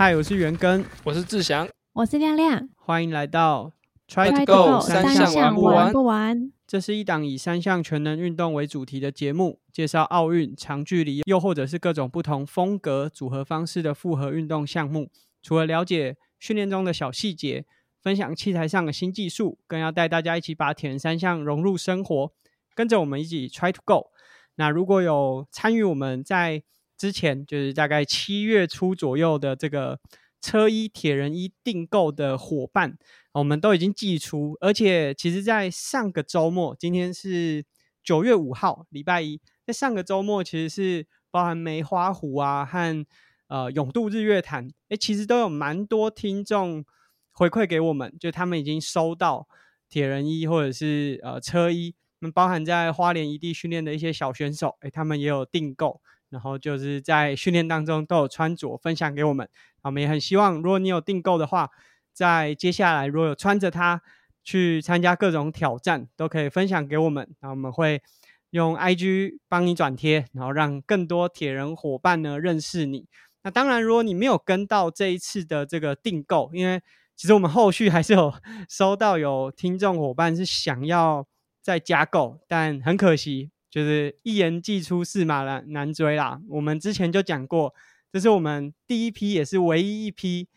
[0.00, 3.70] 嗨，我是元根，我是志祥，我是亮亮，欢迎来到
[4.08, 6.52] Try to go，go，三项玩项玩不完不完？
[6.66, 15.10] 这是一档以三项全能运动为主题的节目，介绍奥运、长距离，又或者是各种不同风格、组合方式的复合运动项目。
[15.42, 17.66] 除了了解训练中的小细节，
[18.00, 22.32] 分享器材上的新技术，更要带大家一起把铁人三项融入生活，
[22.74, 24.06] 跟着我们一起 Try to go。
[24.54, 26.62] 那如果有参与我们在
[27.00, 29.98] 之前，就是大概七月初左右的这个
[30.38, 32.98] 车衣铁人衣订购的伙伴，
[33.32, 37.64] 我们都已经寄出，而且其实，在上个周末，今天是
[38.04, 43.06] 九月五号，礼拜一，在上个周末其实是包含梅花湖啊和
[43.48, 46.84] 呃永渡日月潭，诶，其实都有蛮多听众
[47.32, 49.48] 回馈给我们，就他们已经收到
[49.88, 56.02] 铁人衣或者是呃车衣，那包含在花莲一地训练的一些小选手，诶，他们也有订购。
[56.30, 59.48] 然后就是在训练当中都有穿着分享给我们，
[59.82, 61.68] 我们也很希望，如果你有订购的话，
[62.12, 64.00] 在接下来如果有穿着它
[64.42, 67.28] 去参加各种挑战，都可以分享给我们。
[67.40, 68.02] 那我们会
[68.50, 73.06] 用 IG 帮你转贴，然后让更多铁人伙伴呢认识你。
[73.42, 76.82] 那当然，如果你没有跟到这一次的这个订购，因为
[77.16, 78.32] 其实我们后续还是有
[78.68, 81.26] 收到有听众伙伴是想要
[81.62, 86.40] 再加购，但很可惜，就是一言既出，驷马难难追啦。
[86.48, 87.72] 我们之前就讲过，
[88.12, 90.48] 这是我们第一批也是唯一一批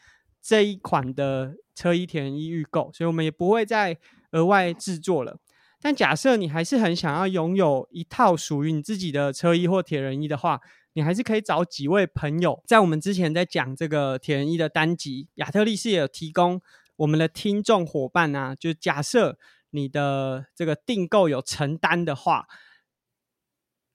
[0.42, 3.97] 这一款的车衣铁人衣预购，所以我们也不会再
[4.31, 5.38] 额外制作了。
[5.80, 10.61] 但假设你还是很想要拥有一套属于你自己的车衣或铁人衣的话，
[10.94, 16.61] 你还是可以找几位朋友，在我们之前在讲这个铁人衣的单集，亚特力士也有提供
[16.95, 19.38] 我们的听众伙伴啊，就假设
[19.72, 22.48] 你的这个订购有承担的话，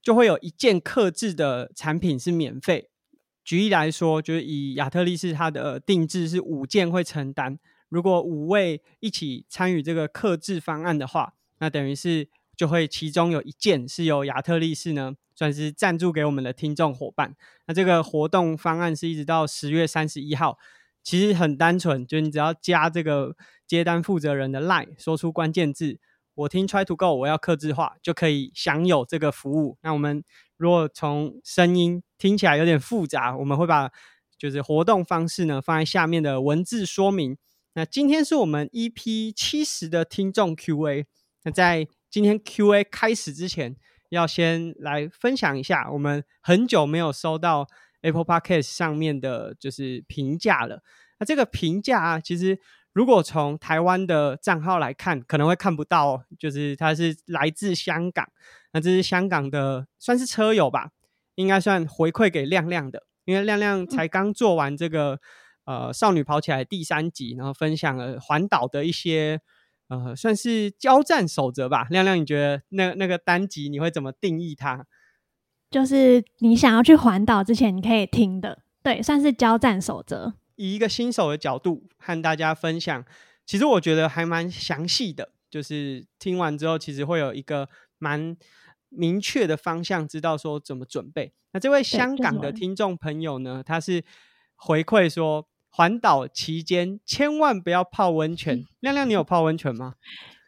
[0.09, 2.89] 就会有一件克制的产品是免费。
[3.45, 7.59] 举例来说，就是以亚特力士它的定制是五件会承担，
[7.91, 17.37] 如果五位一起参与这个克制方案的话，那等于是就会其中有一件是由亚特力士呢算是赞助给我们的听众伙伴。
[17.67, 20.57] 那这个活动方案是一直到十月三十一号，
[21.03, 26.01] 其实很单纯，就你只要加这个接单负责人的 line，说出关键字。
[26.39, 29.77] 我听 Try to Go，我要克制化，就可以享有这个服务。
[29.83, 30.23] 那我们
[30.57, 33.91] 如果从声音听起来有点复杂，我们会把
[34.39, 37.37] 就是活动方式呢放在下面的文字说明。
[37.75, 41.07] 那今天是我们 EP 七十的听众 Q&A。
[41.43, 43.75] 那在今天 Q&A 开始之前，
[44.11, 47.67] 要先来分享一下，我们很久没有收到
[48.03, 50.85] Apple Podcast 上面的就是评价了。
[51.19, 52.61] 那这个评价啊，其实。
[52.99, 58.29] 如果从台湾的账号来看，可能会看不到，就是他是来自香港，
[58.73, 60.91] 那这是香港的算是车友吧，
[61.37, 65.21] 应该算回馈给亮亮的，因为亮亮才刚做完这个
[65.65, 69.41] 呃少女跑起来第三集，然后分享了环岛的一些
[69.87, 71.87] 呃算是交战守则吧。
[71.91, 74.85] 亮亮，你觉得那那个单集你会怎么定义它？
[75.71, 80.35] 就是你想要去环岛之前，你可以听的，对，算是交战守则。
[80.59, 83.05] 以一个新手的角度和大家分享，
[83.47, 85.31] 其实我觉得还蛮详细的。
[85.49, 88.37] 就是听完之后，其实会有一个蛮
[88.91, 91.33] 明确的方向，知道说怎么准备。
[91.53, 94.05] 那这位香港的听众朋友呢，他是
[94.57, 98.65] 回馈说，环岛期间千万不要泡温泉。
[98.81, 99.95] 亮亮，你有泡温泉吗？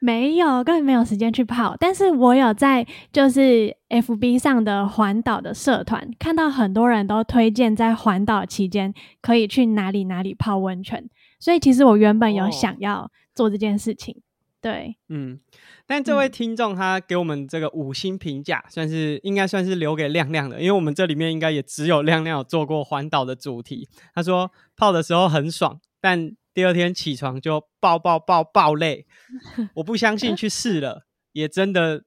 [0.00, 1.76] 没有，根本没有时间去泡。
[1.78, 11.08] 但是我有在就是 FB 上的环岛的社团看到很多人都推荐在环岛期间可以去哪里哪里泡温泉，
[11.38, 14.14] 所以其实我原本有想要做这件事情。
[14.14, 14.22] 哦、
[14.62, 15.40] 对，嗯，
[15.86, 23.88] 但这位听众他给我们这个五星评价，算是应该算是留给亮亮的，因为我们这里面应该也只有亮亮有做过环岛的主题。
[24.14, 29.06] 他说泡的时候很爽，但第二天起床就爆爆爆爆累，
[29.74, 32.04] 我不相信去试了，也真的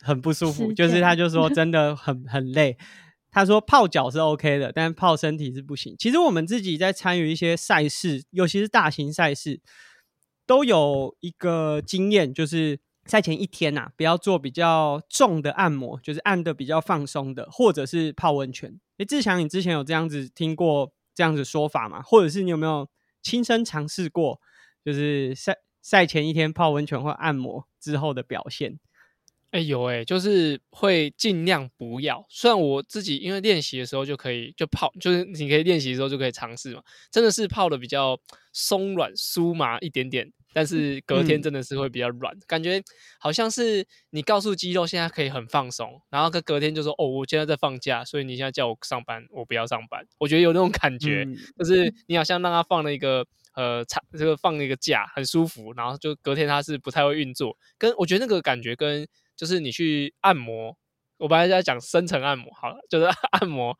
[0.00, 0.72] 很不舒服。
[0.72, 2.78] 就是他就说 真的很很累。
[3.30, 5.94] 他说泡脚是 OK 的，但泡身体是不行。
[5.98, 9.60] 其实我们自己在参与一些赛事，尤其是大型赛事，
[10.46, 18.78] 都有一个经验，就是赛前一天呐、啊，不要做比较重的按摩，就是按的比较放松的，或者是泡温泉。
[18.98, 22.02] 诶，志强，你之前有这样子听过这样子说法吗？
[22.02, 22.86] 或者是你有没有？
[23.22, 24.40] 亲身尝试过，
[24.84, 28.78] 就是赛赛前一天泡温泉或按摩之后的表现。
[29.50, 32.24] 哎、欸，有哎、就是会尽量不要。
[32.30, 36.82] 虽然我自己因为练习的时候就可以就泡，就是你可以练习的时候就可以尝试嘛。
[37.10, 38.18] 真的是泡的比较
[38.54, 42.82] 松软酥麻一点点，但是隔天嗯真的是会比较软，感觉
[43.18, 50.06] 好像是你告诉肌肉现在可以很放松，然后隔隔天就说哦，我现在在放假，所以你现在叫我上班，我不要上班。
[50.18, 59.06] 我觉得有那种感觉，嗯就是你好像让他放了一个呃长这个放了一个假，很舒服，然后就隔天他是不太会运作，跟我觉得那个感觉跟
[59.36, 60.76] 就是你去按摩，
[61.18, 63.76] 我本来在讲深层按摩，好了，就是 按摩。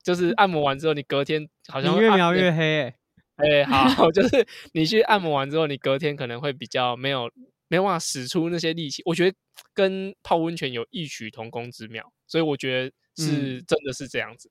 [0.00, 2.94] 就是按摩完之后，你隔天好像越描越黑、欸。
[3.38, 3.64] 哎、
[3.94, 7.30] 好，就是你去按摩完之后，你隔天可能会比较没有
[7.68, 9.02] 没有办法使出那些力气。
[9.06, 9.36] 我觉得
[9.72, 14.50] 跟泡温泉有异曲同工之妙，所以我觉得是、真的是这样子。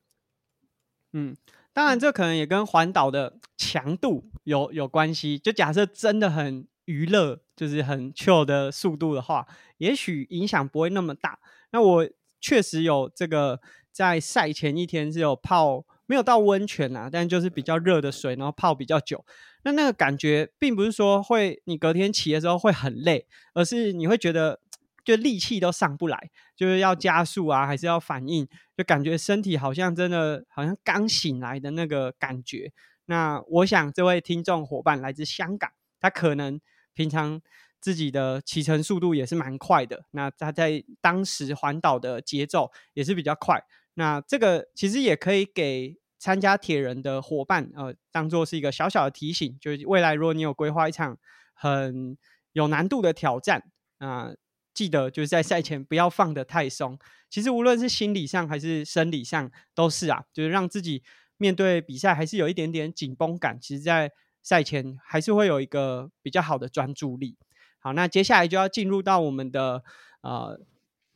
[1.13, 1.35] 嗯，
[1.73, 5.37] 当然这可能也跟环岛的强度有有关系。
[5.37, 9.47] 就假设真的很娱乐，就是很 chill 的速度的话，
[9.77, 11.39] 也许影响不会那么大。
[11.71, 13.59] 那我确实有这个
[13.91, 19.23] 在赛前一天是有泡，没有到温泉啊，但就是比较热的水，然后泡比较久。
[19.63, 24.59] 那那个感觉并不是说会你隔天起的时候会很累，而是你会觉得
[25.03, 32.71] 就力气都上不来，就是要加速啊，还是要反应，就感觉身体好像真的好像刚醒来的那个感觉。
[33.05, 36.59] 那我想这位听众伙伴来自香港，他可能
[36.93, 37.41] 平常
[37.79, 43.61] 自己的骑乘速度也是蛮快的，那他在当时环岛的节奏也是比较快。
[43.99, 51.17] 那这个其实也可以给参加铁人的伙伴，呃，当做是一个小小的提醒，就是未来如果你有规划一场
[51.55, 52.15] 很
[52.53, 54.31] 有难度的挑战，啊、
[54.71, 56.99] 记得就是在赛前不要放得太松。
[57.27, 61.03] 其实无论是心理上还是生理上都是啊，就是让自己
[61.37, 63.59] 面对比赛还是有一点点紧绷感。
[63.59, 64.11] 其实，在
[64.43, 67.35] 赛前还是会有一个比较好的专注力。
[67.79, 69.83] 好，那接下来就要进入到我们的
[70.21, 70.59] 呃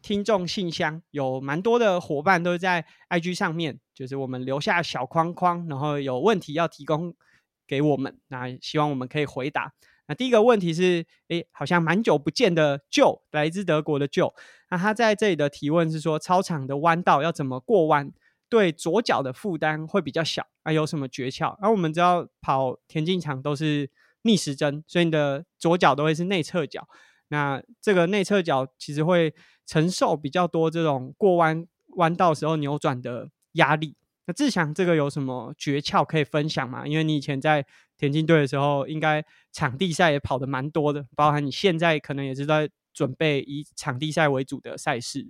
[0.02, 7.16] 听众信箱，有蛮多的伙伴都在 IG 上面，就是我们留下小框框，然后有问题要提供
[7.68, 9.74] 给我们，那希望我们可以回答。
[10.08, 14.34] 那第一个问题是，诶，好像蛮久不见的旧来自德国的旧
[14.70, 18.12] 那他在这里的提问是说，操场的弯道要怎么过弯，
[18.50, 21.56] 对左脚的负担会比较小，啊，有什么诀窍？
[21.62, 23.90] 而、我们知道跑田径场都是
[24.24, 26.88] 逆时针，所以你的左脚都会是内侧脚，
[27.30, 29.34] 那这个内侧脚其实会
[29.72, 31.66] 承受比较多这种过弯
[31.96, 33.96] 弯道时候扭转的压力。
[34.26, 36.86] 那志祥这个有什么诀窍可以分享吗？
[36.86, 37.66] 因为你以前在
[37.98, 39.24] 田径队的时候，应该
[39.54, 45.30] 场地赛也跑的蛮多的，包含你现在可能也是在准备以场地赛为主的赛事。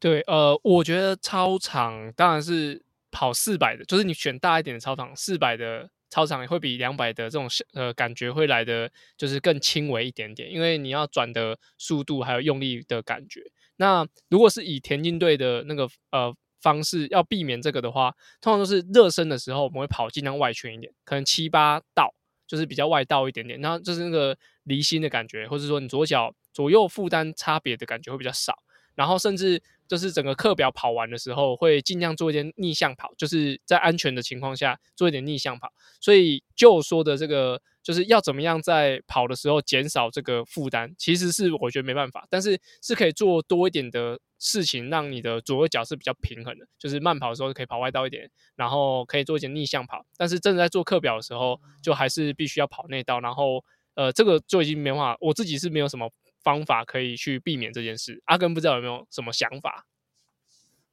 [0.00, 13.40] 对，呃，我觉得操场当然是跑四百的，就是你选大一点的操场，四百的操场也会比两百的这种呃感觉会来的就是更轻微一点点，因为你要转的速度还有用力的感觉。
[13.76, 22.14] 那如果是以田径队的那个呃方式要避免这个的话，通常都是热身的时候我们会跑尽量外圈一点，可能七八道
[22.46, 28.54] 就是比较外道一点点，然后就是那个离心的感觉，或者说你左脚左右负担差别的感觉会比较少。
[28.94, 35.72] 然后甚至就是整个课表跑完的时候，会尽量做一点逆向跑，就是在安全的情况下做一点逆向跑。
[36.00, 46.66] 所以就说的这个，就是要怎么样在跑的时候减少这个负担，其实是我觉得没办法，但是是可以做多一点的事情，让你的左右脚是比较平衡的。
[46.78, 50.04] 就是慢跑的时候可以跑外道一点，然后可以做一点逆向跑。
[50.16, 53.64] 但是真的在做课表的时候，就还是必须要跑内道，然后
[53.94, 56.10] 呃，这个就已经没办法，我自己是没有什么。
[56.44, 58.22] 方法可以去避免这件事。
[58.26, 59.86] 阿根不知道有没有什么想法？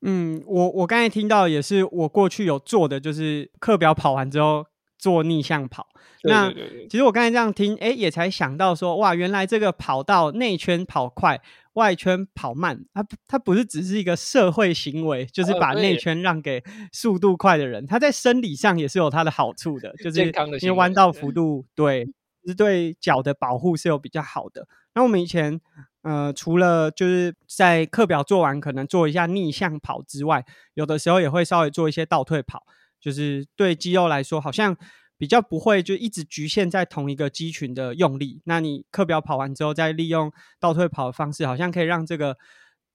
[0.03, 4.66] 嗯，我我刚才听到也是我过去有做的，就是课表跑完之后
[4.97, 5.90] 做逆向跑。
[6.23, 11.40] 那对对对其实我刚才这样听，哎，也才想到说，哇，原来这个跑道内圈跑快，
[11.73, 22.07] 外圈跑慢，它它不是只是一个社会行为，就是把内圈让给速度快的人，它在生理上也是有它的好处的，就是因为弯道幅度对，
[22.45, 24.68] 是对脚的保护是有比较好的。
[24.94, 25.60] 那我们以前
[26.04, 32.64] 呃，除了就是在课表做完可能做一下逆向跑之外，有的时候也会稍微做一些倒退跑，
[33.00, 34.76] 就是对肌肉来说好像
[35.18, 38.42] 比较不会就一直局限在同一个肌群的用力。
[38.45, 42.38] 那你课表跑完之后，再利用倒退跑的方式，好像可以让这个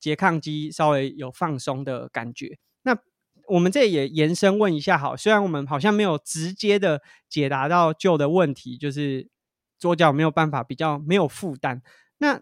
[0.02, 2.58] 拮抗肌稍微有放松的感觉。
[2.82, 2.98] 那
[3.46, 9.28] 我们这也延伸问一下，好，虽然我们好像没有直接的解答到旧的问题，就是
[9.78, 11.82] 左脚没有办法比较没有负担。
[12.18, 12.40] 那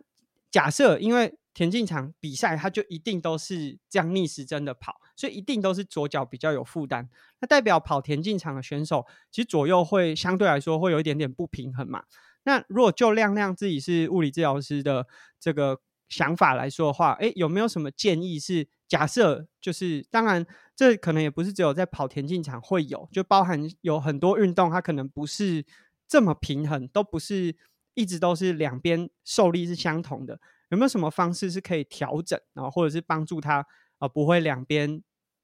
[0.51, 7.09] 假设因为田径场比赛，它就一定都是这样逆时针的跑，所以一定都是左脚比较有负担。
[7.41, 12.03] 那代表跑田径场的选手，其实左右会相对来说会有一点点不平衡嘛。
[12.43, 15.07] 那如果就亮亮自己是物理治疗师的
[15.39, 25.65] 这个想法来说的话，诶，有没有什么建议是假设就是当然这可能也不是只有在跑田径场会有，就包含有很多运动它可能不是
[26.07, 27.57] 这么平衡，都不是
[27.95, 33.67] 一直都是两边受力是相同的，有没有什么方式是可以调整，啊或者是帮助他
[33.99, 35.03] 啊不会两边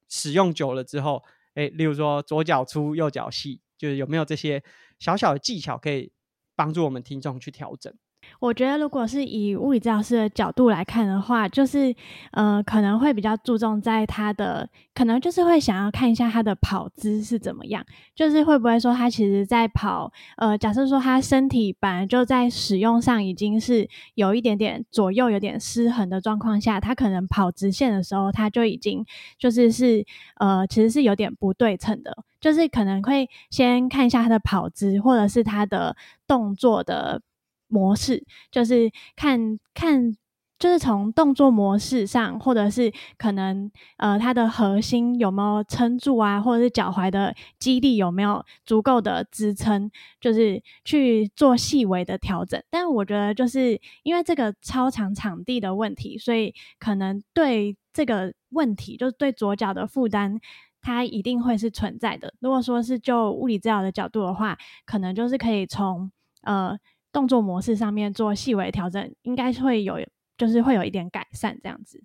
[0.09, 1.23] 使用久了之后，
[1.55, 4.63] 哎，例如说左脚粗右脚细，就是有没有这些
[4.99, 6.13] 小小的技巧可以
[6.55, 7.95] 帮助我们听众去调整？
[8.39, 11.95] 我觉得，如果是以物理治疗师的角度来看的话，就是
[12.33, 17.85] 呃，可能会比较注重在他的，可能就是会想要看一下他的跑姿是怎么样，
[18.15, 29.05] 就是会不会说他其实在跑，呃，假设说他身体本来就在使用上已经是有一点点左右有点失衡的状况下，他可能跑直线的时候，他就已经
[29.39, 30.05] 就是是
[30.37, 35.97] 呃，其实是有点不对称的，就是可能会先看一下他的跑姿，或者是他的
[36.27, 37.21] 动作的。
[37.71, 40.13] 模式就是看看，
[40.59, 52.63] 就是从动作模式上，或者是可能呃，它的核心有没有撑住啊，或者是脚踝的肌力有没有足够的支撑，就是去做细微的调整。
[52.69, 60.39] 但我觉得，就是因为这个超长场地的问题，所以可能对这个问题，就是对左脚的负担，
[60.83, 62.35] 它一定会是存在的。
[62.41, 66.13] 如果说是就物理治疗的角度的话，可能就是可以从
[66.43, 66.79] 呃。
[67.13, 69.99] 动作模式上面做细微调整，应该是会有，
[70.39, 72.03] 就是会有一点改善这样子。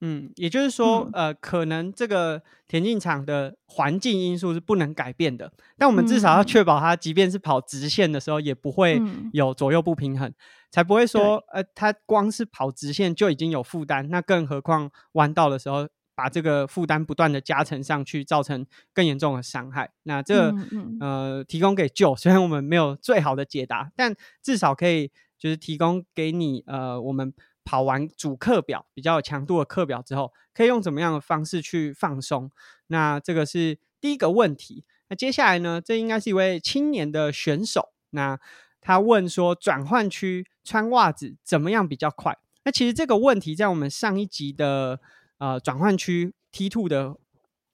[0.00, 9.00] 嗯，也就是说，呃，可能这个田径场的环境因素是不能改变的，但我们至少要确保它，即便是跑直线的时候，也不会
[9.32, 10.32] 有左右不平衡，
[10.70, 15.88] 才不会说，呃，它光是跑直线就已经有负担，那更何况弯道的时候。
[16.14, 19.90] 把这个负担不断的加成上去，造成更严重的伤害。
[20.02, 20.54] 那这
[21.00, 27.32] 呃，提供给救， 虽然我们没有最好的解答，但至少可以就是提供给你呃，我们
[27.64, 32.50] 跑完主课表比较有强度的课表之后，可以用怎么样的方式去放松。
[32.88, 34.84] 那这个是第一个问题。
[35.08, 37.88] 那接下来呢，这应该是一位青年的选手。
[38.10, 38.38] 那
[38.80, 42.36] 他问说，转换区穿袜子怎么样比较快？
[42.64, 45.00] 那其实这个问题在我们上一集的。
[45.42, 47.16] 呃，转换区 T two 的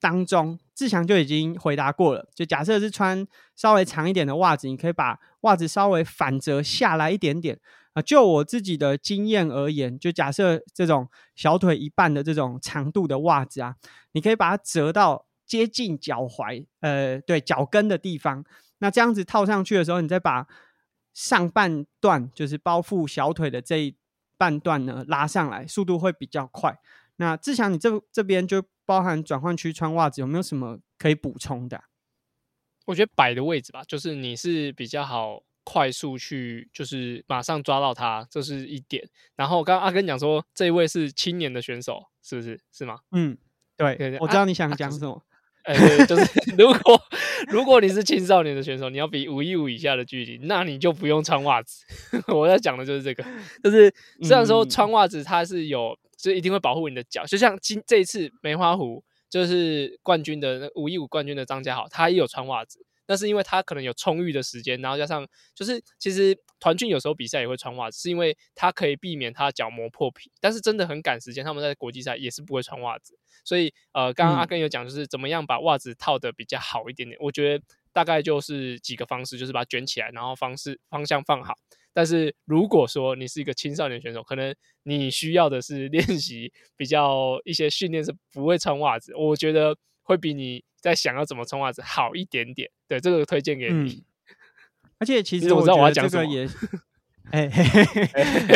[0.00, 2.26] 当中，志强就已经回答过了。
[2.34, 7.60] 就假设是穿稍微长一点的袜子，你可以把袜子稍微反折下来一点点
[7.92, 8.00] 啊。
[8.00, 13.74] 就我自己的经验而言，就假设这种小腿一半的这种长度的袜子啊，
[14.12, 18.42] 你可以把它折到接近脚踝，呃，对脚跟的地方。
[18.78, 20.46] 那这样子套上去的时候，你再把
[21.12, 23.94] 上半段就是包覆小腿的这一
[24.38, 26.78] 半段呢拉上来，速度会比较快。
[27.20, 31.84] 那志强，你这这边就包含转换区穿袜子，有没有什么可以补充的？
[32.86, 39.06] 我觉得摆的位置吧，就是你是比较好快速去，就是马上抓到他，这是一点。
[39.36, 42.58] 然后刚刚阿根讲说，这一位是青年的选手，是不是？
[42.72, 43.00] 是吗？
[43.10, 43.36] 嗯，
[43.76, 45.22] 对，我知道你想讲什么。
[45.64, 45.74] 哎，
[46.06, 46.24] 就是
[46.56, 47.02] 如果
[47.48, 51.84] 如果你是青少年的选手，你要比五一五以下的距离，那你就不用穿袜子。
[52.34, 53.24] 我要讲的就是这个，
[53.62, 53.92] 就是
[54.22, 55.96] 虽然说穿袜子它是有。
[56.20, 81.54] 所以一定会保护你的脚，就像今这一次梅花湖就是冠军的那五一五冠军的张家豪，他也有穿袜子，那是因为他可能有充裕的时间，然后加上就是其实团俊有时候比赛也会穿袜子，是因为他可以避免他脚磨破皮，但是真的很赶时间，他们在国际赛也是不会穿袜子，所以呃，刚刚阿根有讲就是怎么样把袜子套的比较好一点点，我觉得大概就是几个方式，就是把它卷起来，然后方式方向放好。
[81.94, 89.76] 但是如果说你是一个青少年选手，可能你需要的是练习比较一些训练是不会穿袜子，我觉得
[90.08, 92.70] 会比你在想要怎么穿袜子好一点点。
[92.88, 94.02] 对，这个推荐给你。
[94.98, 96.48] 而且其实我知道我要讲这个也，
[97.30, 97.46] 哎，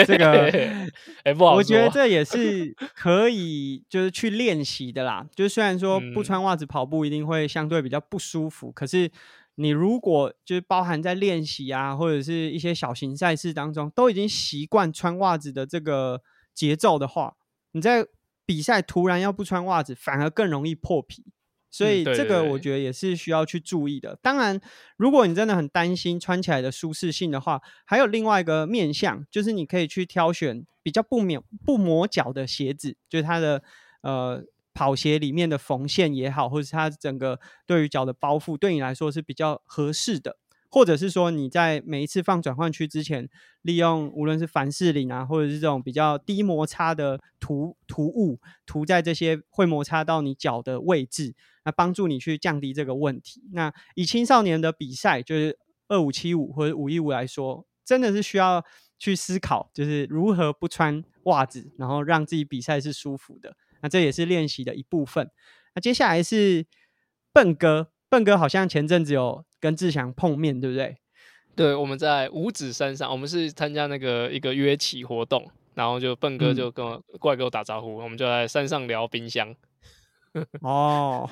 [0.06, 0.50] 这个
[1.22, 5.26] 哎不好我觉得这也是可以就是去练习的啦。
[5.36, 9.10] 就是虽然说不穿袜子跑步一定会相对比较不舒服，可是。
[9.56, 16.22] 你如果就是包含在练习啊，或者是一些小型赛事当中，都已经习惯穿袜子的这个
[16.54, 17.36] 节奏的话，
[17.72, 18.06] 你在
[18.46, 21.26] 比赛突然要不穿袜子，反而更容易破皮。
[21.72, 24.16] 所以这个我觉得也是需要去注意的。
[24.22, 24.60] 当然，
[24.96, 33.64] 如果你真的很担心穿起来的舒适性的话，还有另外一个面向，就是你可以去挑选比较不免不磨脚的鞋子，就是它的
[34.02, 34.44] 呃。
[34.74, 40.38] 跑鞋里面的缝线也好，或者是它整个对于脚的包覆，对你来说是比较合适的，
[40.70, 43.28] 或者是说你在每一次放转换区之前，
[43.60, 53.42] 利用无论是凡士林啊，或者是这种比较低摩擦的涂涂物涂在这些会摩擦到你脚的位置，那帮助你去降低这个问题。
[53.52, 58.64] 那以青少年的比赛，就是二五七五或者五一五来说，真的是需要
[58.98, 63.56] 去思考，就是如何不穿袜子，然后让自己比赛是舒服的。
[63.80, 65.30] 那这也是练习的一部分。
[65.74, 66.66] 那接下来是
[67.32, 70.98] 笨哥，笨哥好像前阵子有跟志祥碰面，对不对？
[71.54, 79.54] 对，我们在五指山上，我们是参加那个一个约骑活动，然后就笨哥嗯就跟我过来跟我打招呼，我们就在山上聊冰箱。
[80.62, 81.28] 哦，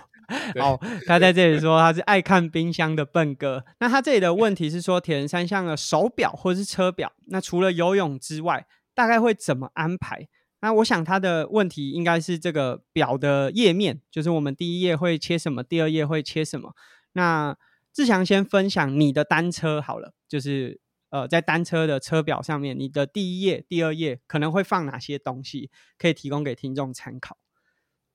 [0.53, 3.65] 对好，他在这里说他是爱看冰箱的笨哥。
[3.79, 10.29] 那他这里的问题是说，铁人三项的手表或是车表，那除了游泳之外，大概会怎么安排？
[10.61, 16.75] 那我想他的问题应该是这个表的页面，就是我们第一页会切什么，第二页会切什么。
[17.15, 17.57] 那
[17.93, 20.79] 志强先分享你的单车好了，就是
[21.09, 27.39] 呃，在单车的车表上面，你的第一页、第二页可能会放哪些东西，可以提供给听众参考。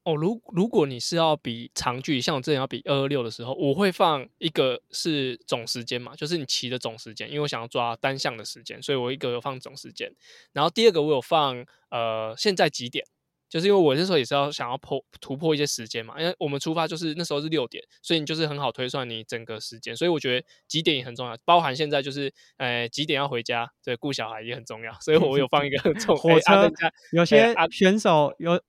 [0.06, 10.14] 哦，如如果你是要比长距离，像我之前要比二二六的时候，我会放一个是总时间嘛，就是你骑的总时间，因为我想要抓单项的时间，所以我一个有放总时间。
[10.54, 13.04] 然后第二个我有放呃现在几点，
[13.50, 26.72] 就是因为我那时候也是要想要破突破一些时间嘛，因为我们出发就是那时候是六点，所以你就是很好推算你整个时间，所以我觉得几点也很重要，包含现在就是呃几点要回家，对，顾小孩也很重要，所以我有放一个 重火车
[27.12, 28.62] 有些啊选手有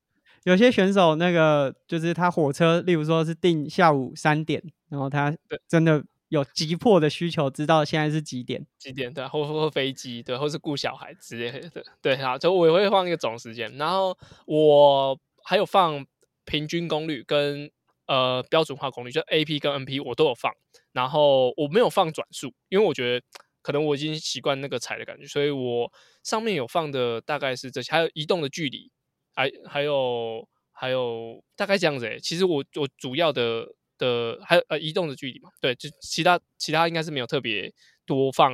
[0.47, 8.65] 有些选手那个就是他火车，例如说是定下午三点，然后他对真的有急迫的需求，知道现在是几点。
[8.79, 9.13] 几点？
[9.13, 16.07] 对，或或飞机对，或是顾小孩之类的， 对啊，就我也会放一个总时间，然后我还有放
[16.45, 17.69] 平均功率跟
[18.07, 20.53] 呃标准化功率，就 AP 跟 NP 我都有放，
[20.93, 23.27] 然后我没有放转速，因为我觉得
[23.63, 25.91] 可能我已经习惯那个踩的感觉，所以我
[26.23, 28.93] 上面有放的大概是这些，还有移动的距离，
[29.37, 37.73] 还还有还有大概这样子诶、其实我我主要的的还有呃移动的距离嘛，对，就其他其他应该是没有特别
[38.05, 38.53] 多放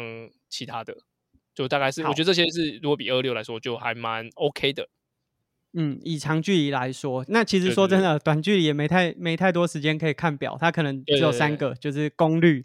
[0.50, 0.94] 其他的，
[1.54, 2.12] 就大概是我好。
[2.12, 4.88] 觉得这些是如果比二六来说就还蛮 OK 的。
[5.74, 12.62] 嗯，以长距离来说，那其实说真的，短距离也没太没太多时间可以看表，它可能只有三个，就是功率，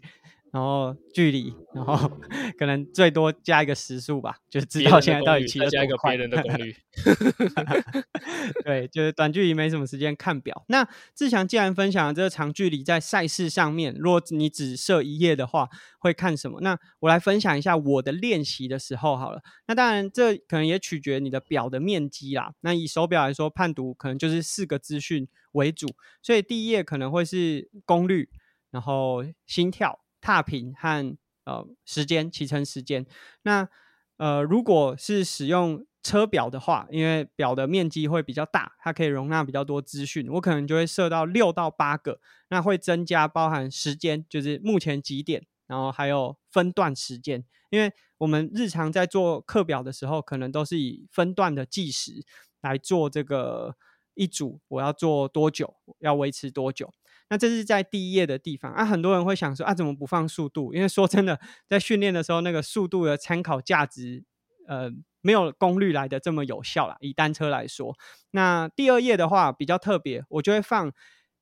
[0.52, 2.10] 然后距离，然后
[2.58, 5.88] 可能最多加一个时速吧，就知道现在到底骑率再加一。
[5.88, 6.76] 个别人的功率，
[8.64, 10.64] 对，就是短距离没什么时间看表。
[10.68, 15.68] 那志强既然分享了这个长距离在赛事上面，如果你只设一页的话，
[15.98, 16.60] 会看什么？
[16.60, 19.42] 那我来分享一下我的练习的时候好了。
[19.66, 22.52] 那当然，这可能也取决你的表的面积啦。
[22.60, 25.86] 那以手表来说，判读可能就是四个资讯为主，
[26.22, 28.28] 所以第一页可能会是功率，
[28.70, 33.06] 然后心跳、踏频和呃时间、骑乘时间。
[33.44, 33.66] 那
[34.18, 52.22] 呃，如果是使用车表的话，因为表的面积会比较大，它可以容纳比较多资讯，我可能就会设到六到八个，那会增加包含时间，就是目前几点，然后还有分段时间，因为我们日常在做课表的时候，可能都是以分段的计时
[52.60, 53.76] 来做这个
[54.12, 56.92] 一组，我要做多久，要维持多久。
[57.30, 60.72] 那这是在第一页的地方啊，很多人会想说啊，怎么不放速度？
[60.74, 61.38] 因为说真的，
[61.68, 64.24] 在训练的时候，那个速度的参考价值，
[64.66, 66.96] 呃，没有功率来的这么有效啦。
[67.00, 67.96] 以单车来说，
[68.30, 70.92] 那第二页的话比较特别，我就会放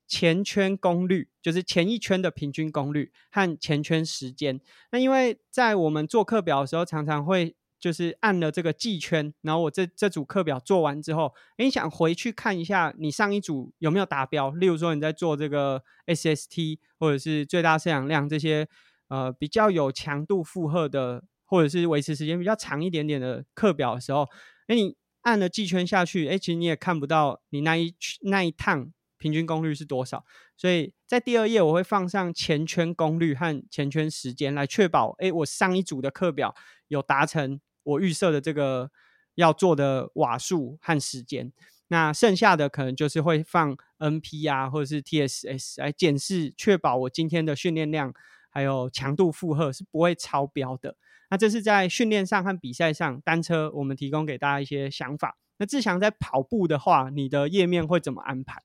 [0.09, 4.61] 前圈功率，就是前一圈的平均功率和前圈时间。
[4.91, 14.51] 那因为在我们做课表的时候，常常会就是按了这个计圈，然后我这这组课表做完之后，诶你想回去看一下你上一组有没有达标？
[14.51, 18.67] 例如说你在做这个 SST 或者是最大摄氧量这些
[19.07, 24.27] 呃比较有强度负荷的，或者是维持时间比较长一点点的课表的时候，
[24.67, 30.25] 诶你按了计圈下去，诶其实你也看不到你那一那一趟平均功率是多少。
[30.57, 36.53] 所以在第二页我会放上前圈功率和前圈时间，来确保诶我上一组的课表
[36.89, 38.91] 有达成我预设的这个
[39.37, 41.51] 要做的瓦数和时间。
[41.89, 48.13] 那剩下的可能就是会放 NP 啊，或者是 TSS 来检视，确保我今天的训练量
[48.51, 50.97] 还有强度负荷是不会超标的。
[51.31, 55.37] 那这是在训练上和比赛上，单车我们提供给大家一些想法。
[55.59, 58.63] 那志强在跑步的话，你的页面会怎么安排？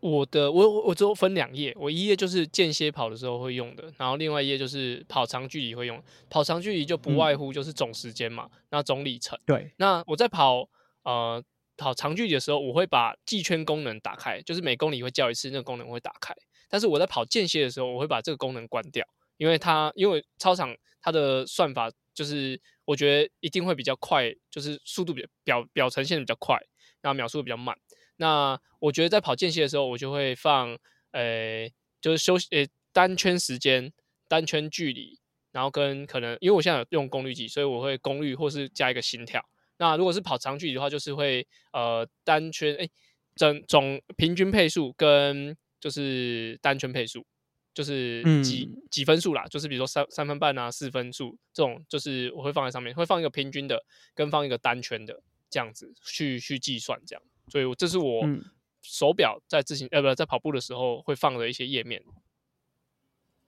[0.00, 6.02] 我的我我我只有分两页，我一页就是间歇跑的时候会用的，然后另外一页就是跑长距离会用。
[6.28, 9.38] 跑长距离就不嗯外乎就是总时间嘛，那总里程。
[9.46, 10.68] 对，那我在跑
[11.02, 11.42] 呃
[11.76, 16.34] 跑长距离的时候，我会把计圈功能打开，就是每公里会叫一次，那个功能会打开。
[16.68, 26.56] 但是我在跑间歇的时候，我会把这个功能关掉，因为它因为操场它的算法就是我觉得一定会比较快，就是速度比表表呈现的比较快，
[27.02, 27.76] 然后秒数比较慢。
[28.20, 30.78] 那我觉得在跑间歇的时候，我就会放
[31.12, 31.66] 呃
[32.02, 33.90] 就是休息呃单圈时间、
[34.28, 35.18] 单圈距离，
[35.52, 39.42] 然后跟可能因为我现在有用功率计，所以我会功率或是加一个心跳。
[39.78, 42.86] 那如果是跑长距离的话，就是会呃单圈哎
[43.34, 47.24] 整总平均配速跟就是单圈配速，
[47.72, 53.82] 就是几几分数啦，就是比如说三三分半啊、四分数这种，就是我会放在上面，会放一个平均的，
[54.14, 57.22] 跟放一个单圈的这样子去去计算这样。
[57.50, 58.22] 所以这是我
[58.80, 62.02] 手表在自行呃不在跑步的时候会放的一些页面。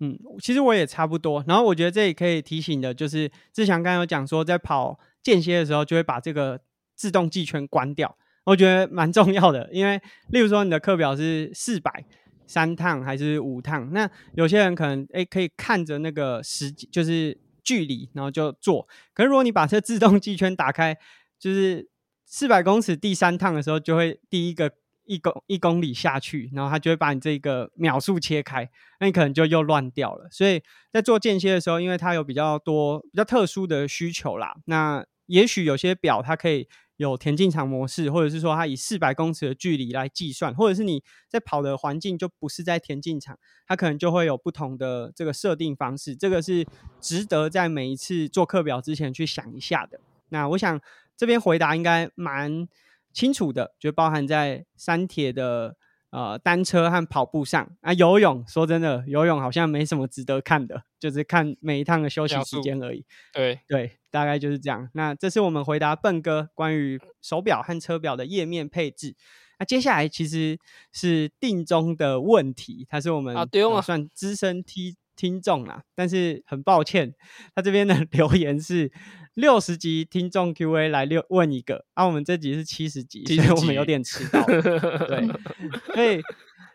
[0.00, 1.44] 嗯，其实我也差不多。
[1.46, 6.60] 然后我觉得这里可以提醒的就是，志强刚刚有讲说，在跑间歇的时候就会把这个
[6.94, 9.68] 自动计圈关掉，我觉得蛮重要的。
[9.72, 12.04] 因为例如说你的课表是四百。
[12.44, 13.90] 三趟还是五趟？
[13.94, 18.86] 那有些人可能诶可以看着那个时就是距离，然后就做。
[19.14, 20.94] 可是如果你把这自动计圈打开，
[21.38, 21.88] 就是
[22.32, 24.72] 四百公尺第三趟的时候，就会第一个
[25.04, 30.26] 一公一公里下去，然后它就会把你这个秒数切开，那你可能就又乱掉了。
[30.30, 36.66] 所以在做间歇的时候，因为它有比较多比较特殊的需求啦，那也许有些表它可以。
[36.98, 46.14] 有田径场模式，或者是说它以四百公尺的距离来计算，或者是你在跑的环境就不是在田径场，它可能就会有不同的这个设定方式。
[46.14, 46.64] 这个是
[47.00, 49.98] 值得在每一次做课表之前去想一下的。
[50.28, 50.80] 那我想
[51.22, 52.66] 这边回答应该蛮
[53.12, 55.76] 清楚的，就包含在山铁的。
[56.10, 63.06] 呃，单车和跑步上啊，游泳说真的，游泳好像没什么值得看的，就是看每一趟的休息时间而已。
[63.32, 64.90] 对对，大概就是这样。
[64.92, 69.16] 那这是我们回答笨哥关于手表和车表的页面配置。
[69.58, 70.58] 那接下来其实
[70.92, 73.34] 是定中的问题，他是我们
[73.82, 77.14] 算资深听听众啦，但是很抱歉，
[77.54, 78.90] 他这边的 留言是。
[79.34, 84.44] 六十集听众 Q&A 来六问一个，啊，我们这集是七十集，所以我们有点迟到。
[84.44, 85.26] 对，
[85.94, 86.20] 所以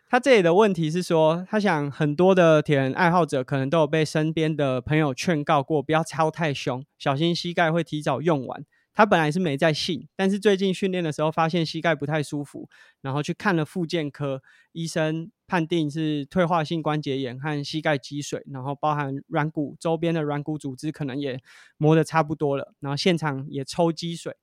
[0.09, 8.65] 他这里的问题是说，他想很多的铁人爱好者可能都有被身边的朋友劝告过，不要操太凶，小心膝盖会提早用完。
[8.97, 12.67] 他本来是没在信，但是最近训练的时候发现膝盖不太舒服，
[12.99, 21.39] 然后去看了复健科医生，判定是退化性关节炎和膝盖积水，然后包含软骨周边的软骨组织可能也
[21.77, 24.35] 磨得差不多了，然后现场也抽积水，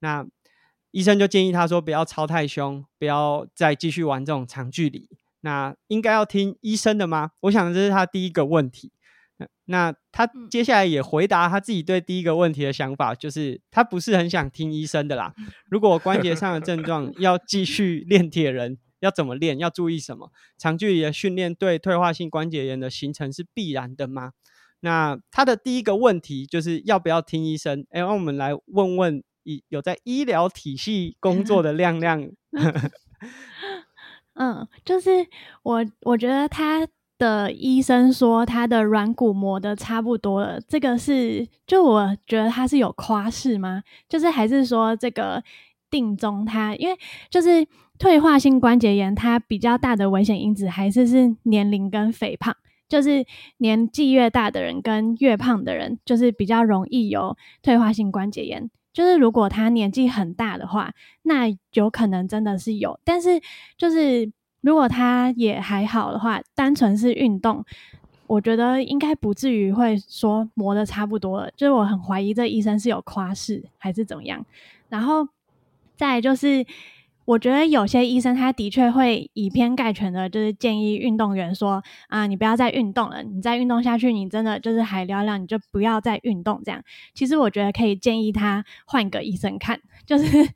[0.00, 0.26] 那
[0.90, 5.08] 医生就建议他说不要操太凶，不要再继续玩这种长距离。
[5.42, 7.30] 那应该要听医生的吗？
[7.42, 8.90] 我想这是他第一个问题。
[9.66, 15.32] 那他接下来也回答他自己对第一个问题的想法，就是他不是很想听医生的啦。
[15.70, 19.58] 如果关节上的症状 要继续练铁人，要怎么练？
[19.58, 20.32] 要注意什么？
[20.58, 24.32] 长距离的训练对退化性关节炎的形成是必然的吗？
[24.80, 27.86] 那他的第一个问题就是要不要听医生？
[27.90, 32.28] 哎，让我们来问问有有在医疗体系工作的亮亮。
[34.34, 35.10] 嗯，就是
[35.62, 36.88] 我我觉得他。
[37.20, 43.82] 的医生说他的软骨磨的差不多了，这个是就我觉得他是有夸饰吗？
[44.08, 45.44] 就是还是说这个
[45.90, 47.66] 定中他，因为就是
[47.98, 52.56] 退化性关节炎，它比较大的危险因子还是是年龄跟肥胖，
[52.88, 53.26] 就是
[53.58, 58.70] 年纪越大的人跟越胖的人，就是比较容易有退化性关节炎。
[58.94, 63.40] 就是如果他年纪很大的话，那有可能真的是有，但是
[63.76, 64.32] 就是。
[64.62, 67.64] 如果他也还好的话，单纯是运动，
[68.26, 71.50] 我觉得应该不至于会说磨的差不多了。
[71.56, 74.44] 就是我很怀疑这医生是有夸饰还是怎么样。
[74.88, 75.26] 然后
[75.96, 76.64] 再就是，
[77.24, 86.82] 我觉得有些医生他的确会以偏概全的，就是建议运动员说啊，你不要再运动了，你再运动下去，你真的就是还聊聊，你就不要再运动这样。
[87.14, 90.50] 其实我觉得可以建议他换个医生看，就是。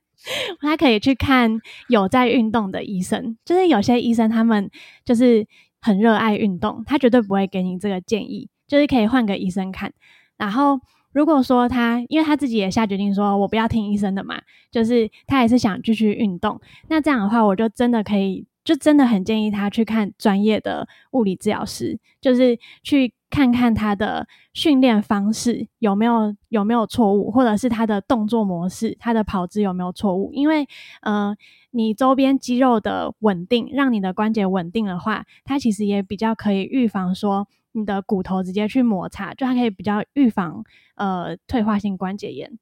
[0.60, 1.58] 他可以去看
[1.88, 4.70] 有在运动的医生，就是有些医生他们
[5.04, 5.46] 就是
[5.80, 9.92] 很热爱运动，他绝对不会给你这个建议，就是可以换个医生看。
[10.36, 10.80] 然后
[11.12, 18.46] 如果说他，因为他自己也下决定说我不要听医生的嘛，就是他也是想继续运动，那这样的话我就真的可以。
[18.64, 30.32] 就真的很建议他去看专业的物理治疗师，就是去看看他的训练方式有没有有没有错误，或者是他的动作模式、他的跑姿有没有错误。
[30.32, 30.64] 因为，
[31.00, 31.36] 呃，
[31.72, 40.62] 你周边肌肉的稳定，让你的关节稳定的话，它其实也比较可以预防说你的骨头直接去摩擦，就它可以比较预防
[40.94, 42.56] 呃退化性关节炎。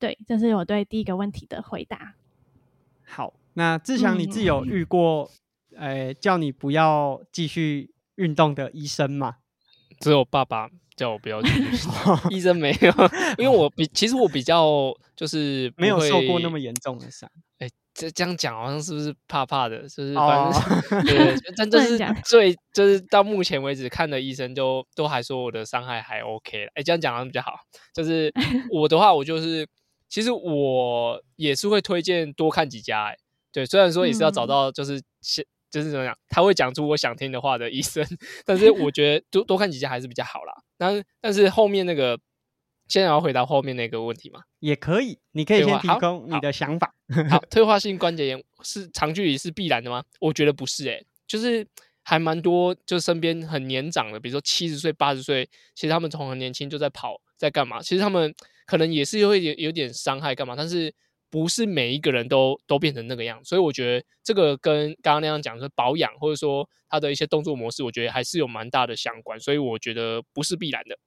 [0.00, 2.14] 对，这是我对第一个问题的回答。
[3.04, 5.30] 好，那志强，你自己有遇过？
[5.76, 9.36] 哎，叫你不要继续运动的医生嘛？
[10.00, 11.48] 只有爸爸叫我不要去。
[12.30, 12.92] 医生没有，
[13.38, 17.30] 因为我比其实我比较就是没有受过那么严重的伤。
[17.58, 19.82] 哎，这这样讲好像是不是怕怕的？
[19.82, 26.70] 就是反正对，但 就是最就是到目前为止看的医生都都还说我的伤害还 OK 了。
[26.74, 27.52] 哎，这样讲好像比较好。
[27.94, 28.32] 就是
[28.70, 29.66] 我的话，我就是
[30.08, 33.06] 其实我也是会推荐多看几家。
[33.06, 33.16] 哎，
[33.52, 35.44] 对，虽然说也是要找到就是先。
[35.70, 38.04] 就是怎么讲，他会讲出我想听的话的医生。
[38.46, 40.54] 但是我觉得多多看几家还是比较好啦。
[40.78, 42.18] 但但是后面那个，
[42.88, 44.40] 现在要回答后面那个问题嘛？
[44.60, 46.94] 也可以，你可以先提供你的想法。
[47.30, 50.04] 好， 退化性关节炎是长距离是必然的吗？
[50.20, 51.66] 我觉得不是，诶，就是
[52.02, 57.82] 还蛮多，就身边很年长的，比如说七十岁、八十岁，其实他们从很年轻就在跑，在干嘛？
[57.82, 58.34] 其实他们
[58.66, 60.54] 可能也是会有有点伤害，干嘛？
[60.56, 60.94] 但是。
[61.30, 70.98] 不是每一个人都都变成那个样，所以我觉得这个跟刚刚那样讲说保养，或者说他的一些动作模式，我觉得还是有蛮大的相关，所以我觉得不是必然的。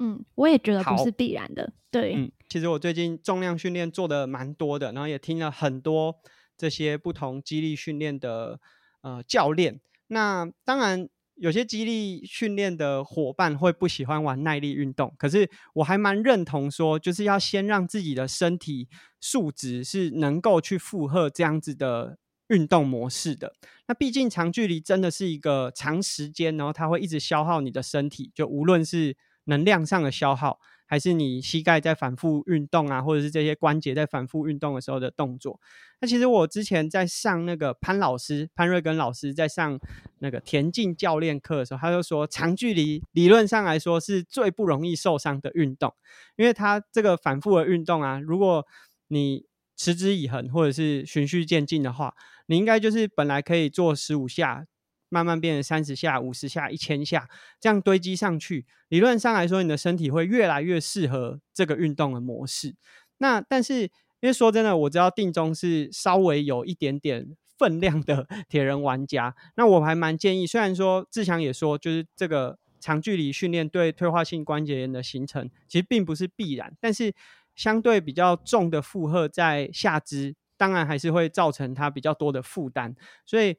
[0.00, 1.72] 嗯，我也觉得不是必然的。
[1.90, 6.16] 对，嗯，其实我最近重量训练做的蛮多的，然后也听了很多
[6.56, 8.58] 这些不同激励训练的
[9.02, 9.80] 呃教练。
[10.06, 11.08] 那当然。
[11.40, 18.88] 有些激励训练的伙伴会不喜欢玩耐力运动，可是我还蛮认同说，就是要先让自己的身体
[19.20, 23.54] 素质是能够去负荷这样子的运动模式的。
[23.88, 30.60] 那毕竟长距离真的是一个长时间，然后它会一直消耗你的身体，就无论是能量上的消耗。
[30.90, 35.60] 还是你膝盖在反复运动啊，或者是这些关节在反复运动的时候的动作。
[36.00, 39.78] 那其实我之前在上那个潘老师潘瑞根老师在上
[40.18, 45.94] 那个田径教练课的时候，他就说长距离理论上来说是最不容易受伤的运动，
[46.34, 48.66] 因为它这个反复的运动啊，如果
[49.06, 52.12] 你持之以恒或者是循序渐进的话，
[52.46, 54.66] 你应该就是本来可以做十五下。
[55.10, 57.28] 慢慢变成三十下、五十下、一千下，
[57.60, 58.64] 这样堆积上去。
[58.88, 62.74] 理论上来说，你的身体会越来越适合这个运动的模式。
[63.18, 63.90] 那但是，因
[64.22, 69.34] 为说真的，我知道定中是稍微有一点点分量的 铁人玩家。
[69.56, 77.12] 那我还蛮建议，虽然说志强也说，就是这个长距离训练对退化性关节炎的形成其实并不是必然，但是
[77.54, 82.94] 相对比较重的负荷在下肢，当然还是会造成它比较多的负担。
[83.26, 83.56] 所以，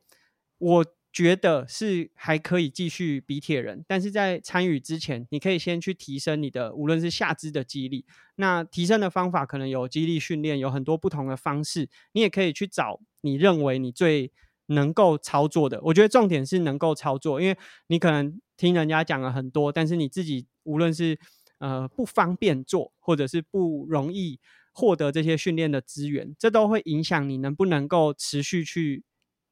[0.57, 0.85] 我。
[1.13, 8.05] 觉得是还可以继续比铁人，但是在参与之前，你可以先去提升你的无论是下肢的肌力。
[8.35, 11.89] 那提升的方法可能有肌力训练，有很多不同的方式。
[12.13, 14.31] 你也可以去找你认为你最
[14.67, 15.81] 能够操作的。
[15.83, 21.19] 我觉得重点是能够操作，因为你可能听人家讲了很多，但是你自己无论是
[21.59, 24.39] 呃不方便做，或者是不容易
[24.71, 29.03] 获得这些训练的资源，这都会影响你能不能够持续去。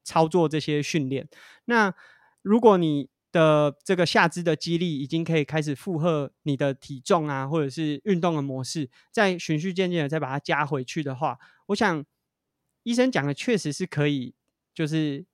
[0.04, 1.28] 操作这些训练，
[1.66, 1.94] 那
[2.42, 12.04] 如果你的这个下肢的肌力已经可以开始负荷你的体重啊，或者是运动的模式，再循序渐进的再把它加回去的话，我想
[12.82, 14.34] 医生讲的确实是可以，
[14.74, 15.26] 就是。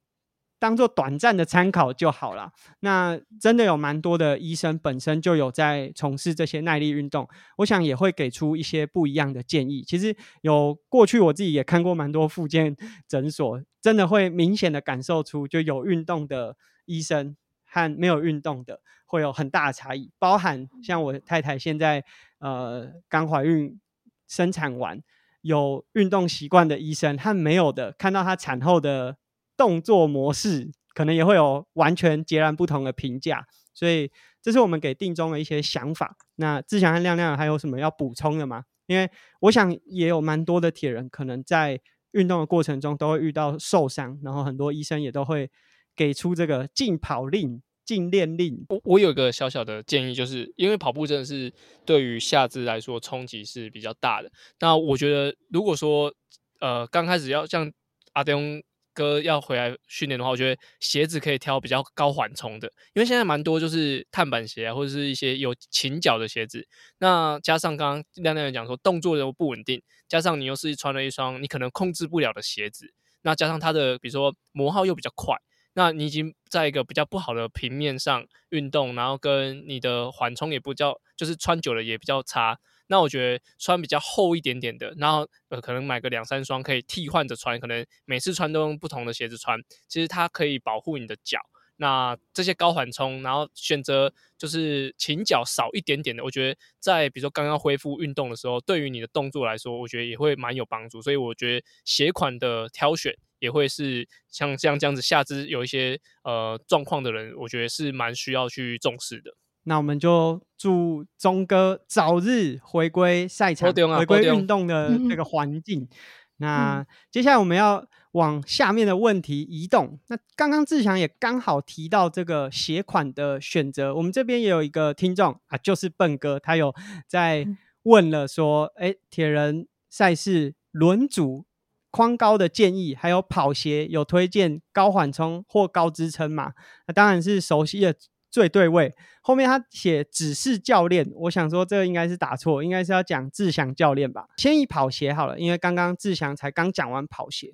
[0.58, 2.50] 当做短暂的参考就好了。
[2.80, 9.84] 那真的有蛮多的医生本身就有在从事这些耐力运动，我想也会给出一些不一样的建议。
[9.86, 12.74] 其实有过去我自己也看过蛮多复健
[13.06, 20.10] 诊所，真的会明显的感受出，就有运动的医生和没有运动的会有很大的差异。
[20.18, 22.02] 包含像我太太现在
[22.40, 23.78] 呃刚怀孕
[24.26, 25.00] 生产完，
[25.42, 29.18] 有运动习惯的医生和没有的，看到她产后的。
[29.58, 36.14] 动作模式可能也会有完全截然不同的评价，所以这是我们给定中的一些想法。
[36.34, 38.64] 那志祥和亮亮还有什么要补充的吗？
[38.84, 41.80] 因为我想也有蛮多的铁人可能在
[42.16, 45.50] 运动的过程中都会遇到受伤，然后很多医生也都会
[45.94, 48.64] 给出这个禁跑令、禁练令。
[48.68, 51.52] 我我有一个小小的建议，就是因为跑步真的是
[51.84, 54.30] 对于下肢来说冲击是比较大的。
[54.60, 56.12] 那我觉得如果说
[56.60, 57.70] 呃刚开始要像
[58.14, 58.62] 阿东
[58.96, 66.66] 哥要回来训练的话，我觉得鞋子可以挑比较高缓冲的，因为现在蛮多就是碳板鞋，或者是一些有倾角的鞋子。
[66.98, 75.36] 那加上刚刚亮亮讲说动作又不稳定，加上你又是穿了一双你可能控制不了的鞋子，那加上它的比如说磨耗又比较快，
[75.74, 82.58] 那你已经在一个比较不好的平面上运动，然后跟你的缓冲也不叫，就是穿久了也比较差。
[82.88, 91.40] 那我觉得穿比较厚一点点的，然后呃可能买个两三双可以替换着穿，可能每次穿都用不同的鞋子穿，其实它可以保护你的脚。
[91.78, 101.02] 那这些高缓冲，然后选择就是倾角少一点点的，我觉得在比如说刚刚恢复运动的时候，对于你的动作来说，我觉得也会蛮有帮助。
[101.02, 109.34] 所以我觉得鞋款的挑选也会是像像这样子下肢有一些呃状况的人，我觉得是蛮需要去重视的。
[109.68, 115.88] 那我们就祝钟哥早日回归赛场，回归运动的这个环境。
[116.36, 119.98] 那接下来我们要往下面的问题移动。
[120.06, 126.72] 那刚刚志强也刚好提到这个鞋款的选择，我们这边也有一个听众啊，就是笨哥，他有
[127.08, 127.46] 在
[127.82, 131.44] 问了说：“哎，铁人赛事轮组
[131.90, 136.52] 框高的建议，还有跑鞋有推荐高缓冲或高支撑嘛？
[136.86, 137.94] 那当然是熟悉的
[138.30, 138.94] 最对位。
[139.22, 144.26] 后面他写只是教练，我想说这个应该是打错，应该是要讲志祥教练吧？
[144.36, 147.52] 先以跑鞋好了，因为刚刚志祥才刚讲完跑鞋，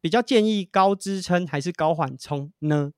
[0.00, 2.92] 比较建议高支撑还是高缓冲呢？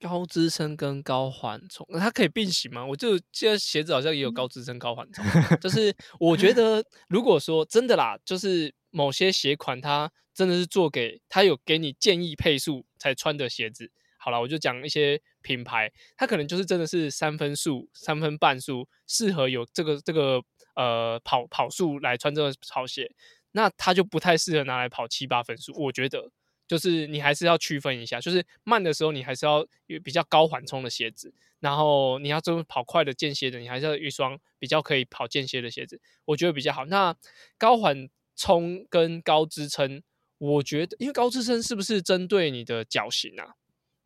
[0.00, 2.86] 高支撑跟高缓冲，那它可以并行吗？
[2.86, 5.22] 我就记得鞋子好像也有高支撑、高缓冲。
[5.60, 13.90] 就是我觉得，如果说真的啦，就是某些鞋款它真的是做给它有给你建议配速才穿的鞋子。
[14.16, 20.42] 好了，我就讲一些品牌，它可能就是真的是三分速、三分半速，适合有这个这个
[20.74, 23.10] 呃跑跑速来穿这个跑鞋，
[23.52, 25.72] 那它就不太适合拿来跑七八分速。
[25.76, 26.30] 我觉得。
[26.70, 36.84] 就是你还是要区分一下，就是慢的时候你还是要有比较高缓冲的鞋子，然后你要做跑快的间歇的，你还是要一双比较可以跑间歇的鞋子，我觉得比较好。
[36.84, 37.12] 那
[37.58, 40.00] 高缓冲跟高支撑，
[40.38, 43.56] 我觉得因为高支撑是不是针对你的脚型啊？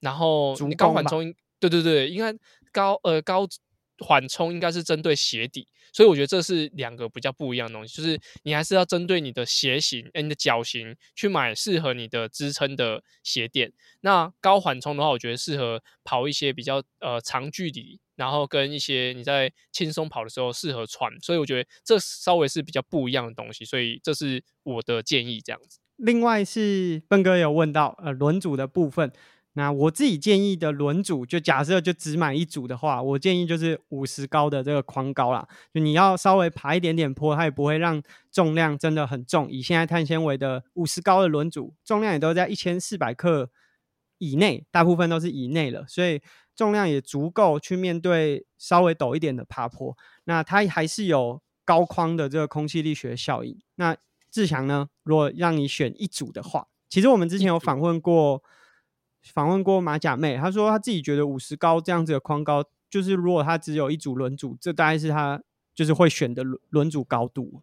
[0.05, 2.33] 然后你高缓冲，对对对，应该
[2.71, 3.49] 高呃高。
[3.99, 7.97] 缓冲应该是针对鞋底，所以我觉得这是两个比较不一样的东西。
[7.97, 13.73] 就是你还是要针对你的鞋型、你的脚型去买适合你的支撑的鞋垫。
[14.01, 21.13] 那高缓冲的话，我觉得适合跑一些比较呃长距离，然后跟一些你在轻松跑的时候适合穿。
[21.21, 23.65] 所以我觉得这稍微是比较不一样的东西。
[23.65, 25.79] 所以这是我的建议，这样子。
[25.99, 29.13] 另外是笨哥有问到呃轮组的部分。
[29.57, 35.47] 那我自己建议的轮组，就假设就只买一组的话，我建议就是五十高的这个框高啦。
[35.73, 39.49] 就你要稍微爬一点点坡，它也不会让重量真的很重。
[39.49, 43.49] 以现在碳纤维的五十高的轮组，重量也都在一千四百克
[44.19, 46.21] 以内，大部分都是以内了，所以
[46.57, 49.97] 重量也足够去面对稍微陡一点的爬坡。
[50.25, 53.57] 那它还是有高框的这个空气力学效应。
[53.77, 53.97] 那
[54.33, 58.43] 志强呢，如果让你选一组的话，其实我们之前有访问过。
[59.33, 65.43] 访问过马甲妹，她说她自己觉得五十高这样子的框高，就是如果她只有一组轮组，这大概是她
[65.75, 67.63] 就是会选的轮轮组高度。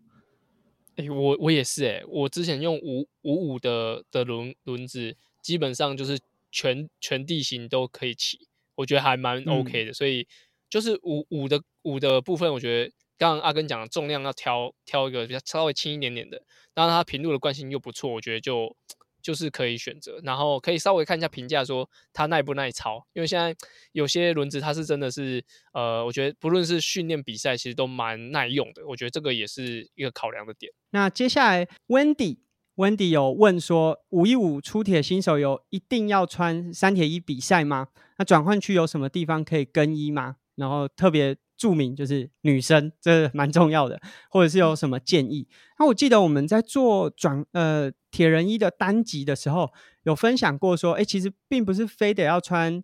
[0.95, 6.19] 哎，我我也是哎，我之前用五五五的的轮轮子，基本上就是
[6.51, 9.93] 全全地形都可以骑，我觉得还蛮 OK 的。
[9.93, 10.27] 所以
[10.69, 16.41] 就是五五的五的部分，我觉得刚刚阿根讲的重量要挑挑一个比较稍微轻一点点的，
[16.73, 18.75] 然它平路的惯性又不错，我觉得就。
[19.21, 23.05] 就是可以选择，然后可以稍微看一下评价，说它耐不耐操。
[23.13, 23.55] 因为现在
[23.91, 28.85] 有些轮子它是真的是，呃，我觉得不论是训练比赛，其实都蛮耐用的。
[28.87, 30.71] 我觉得这个也是一个考量的点。
[30.91, 37.87] 那接下来，Wendy，Wendy 有问说，五一五出铁新手有一定要穿三铁一比赛吗？
[38.17, 40.37] 那转换区有什么地方可以更衣吗？
[40.55, 41.37] 然后特别。
[41.61, 45.47] 注明就是女生，这蛮重要的，或者是有什么建议？
[45.77, 49.71] 那我记得我们在做转呃铁人衣的单集的时候，
[50.01, 52.83] 有分享过说，哎，其实并不是非得要穿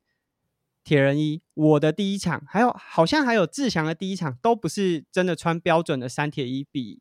[0.84, 1.42] 铁人衣。
[1.56, 7.00] 我的第一场，还有好像还有志祥的第一场，都不是真的穿标准的三铁衣比，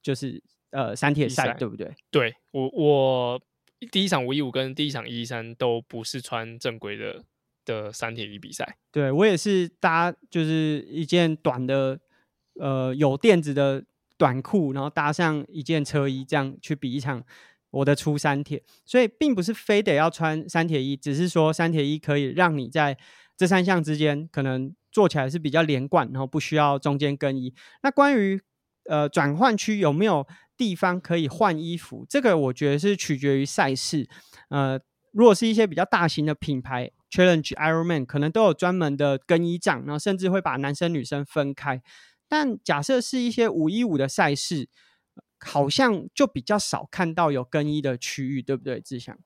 [0.00, 1.92] 就是呃三铁赛，对不对？
[2.12, 3.42] 对我我
[3.90, 7.24] 第一场五一五跟第一场一三都不是穿正规的。
[7.66, 12.00] 的三铁一比赛，对我也是搭就是一件短的
[12.58, 13.84] 呃有垫子的
[14.16, 17.22] 短裤，然后搭上一件车衣，这样去比一场
[17.70, 18.62] 我的初三铁。
[18.86, 22.96] 所以并不是非得要穿三铁一，只是说三铁一可以让你在
[23.36, 27.52] 这三项之间可能做起来是比较连贯，然后不需要中间更衣。
[27.82, 28.40] 那关于
[28.88, 30.24] 呃转换区有没有
[30.56, 34.08] 地方可以换衣服，这个我觉得是取决于赛事。
[34.50, 34.80] 呃，
[35.12, 36.92] 如果是一些比较大型的品牌。
[37.10, 41.82] Challenge Ironman 可能都有专门的更衣帐，然后甚至会把男生女生分开。
[42.28, 44.68] 但假设是一些五一五的赛事，
[45.38, 48.80] 好像就比较少看到有更衣的区域，对不对？
[48.80, 49.16] 志祥？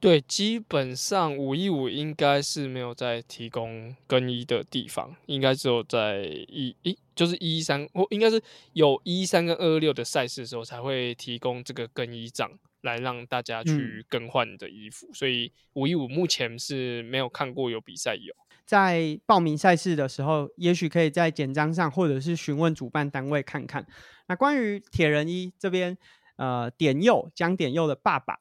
[0.00, 8.40] 对，基本上五一五应该是没有在提供更衣的地方，应该只有在一一就是一三，或应该是
[8.74, 12.48] 有一三跟二二六的赛事的时候才会提供这个更衣帐。
[12.82, 18.34] 来让大家去更换的衣服，所以五一五目前是没有看过有比赛有。
[18.64, 23.86] 在报名赛事的时候，也许可以在简章上，或者是询问主办单位看看。
[24.26, 25.96] 那关于铁人一这边，
[26.36, 28.38] 呃，点佑江点佑的爸爸，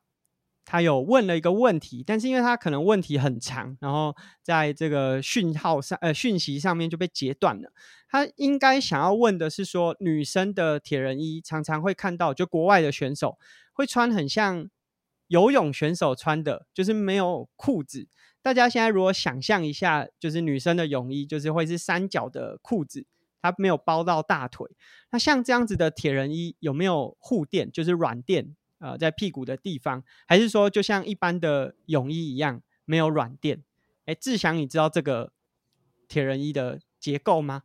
[0.69, 4.13] 他有问了一个问题，但是因为他可能问题很长，然后
[4.43, 7.71] 在这个讯号上，呃，讯息上面就被截断了。
[8.09, 13.39] 他应该想要问的是说，女生的铁人衣常常会看到，就国外的选手。
[13.71, 14.69] 会穿很像
[15.27, 18.09] 游泳选手穿的，就是没有裤子。
[18.41, 23.05] 大家现在如果想象一下，就是女生的泳衣，就是会是三角的裤子，
[23.41, 24.67] 它没有包到大腿。
[25.11, 27.71] 那像这样子的铁人衣有没有护垫？
[27.71, 33.63] 就是软垫呃，在屁股的地方，还是说就像一般的泳衣一样没有软垫？
[34.05, 35.31] 哎，志祥，你知道这个
[36.07, 37.63] 铁人衣的结构吗？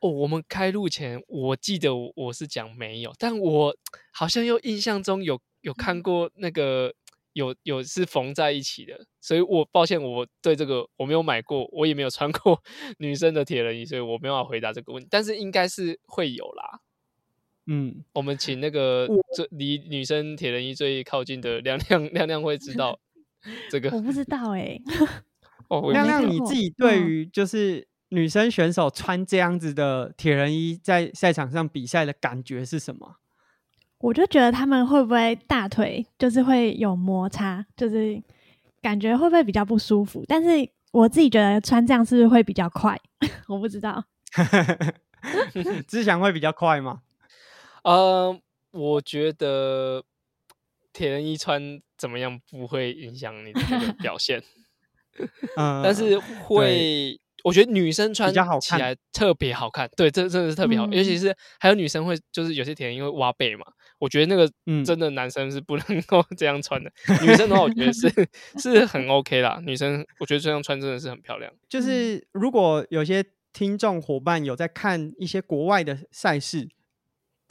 [0.00, 3.76] 哦，我们开录前我记得我是讲没有，但我
[4.12, 6.92] 好像又印象中有有看过那个
[7.32, 12.62] 有有是缝在一起的，所以我抱歉我对这个我没有买过，我也没有穿过
[12.98, 16.80] 女生的铁人衣，所以我没有法回答这个问题，但是应该是会有啦。
[17.66, 22.98] 嗯，我们请那个最离女生铁人衣最靠近的亮亮亮亮会知道
[23.70, 23.90] 这个。
[23.90, 24.80] 我不知道哎。
[25.68, 33.16] 哦，亮亮你自己对于就是女生选手穿这样子的铁人衣在赛场上比赛的感觉是什么？
[33.98, 38.20] 我就觉得他们会不会大腿就是会有摩擦，就是
[38.82, 40.24] 感觉会不会比较不舒服？
[40.26, 43.00] 但是我自己觉得穿这样是不是会比较快？
[43.48, 44.04] 我不知道。
[45.86, 47.02] 志祥会比较快吗？
[47.82, 48.38] 呃，
[48.70, 50.04] 我觉得
[50.92, 53.60] 铁人衣穿怎么样不会影响你的
[54.00, 54.42] 表现，
[55.56, 63.66] 嗯，但是会，我觉得女生穿起来特别好看，对，这真的是特别好，尤其是还有女生会，就是有些铁人因为挖背嘛，
[63.98, 64.48] 我觉得那个
[64.84, 68.08] 真的男生是不能够 这样穿的，女生的话我觉得是
[68.58, 71.52] 是很 OK 啦，女生我觉得这样穿真的是很漂亮。
[71.68, 76.68] 就是如果有些听众伙伴有在看一些国外的赛事。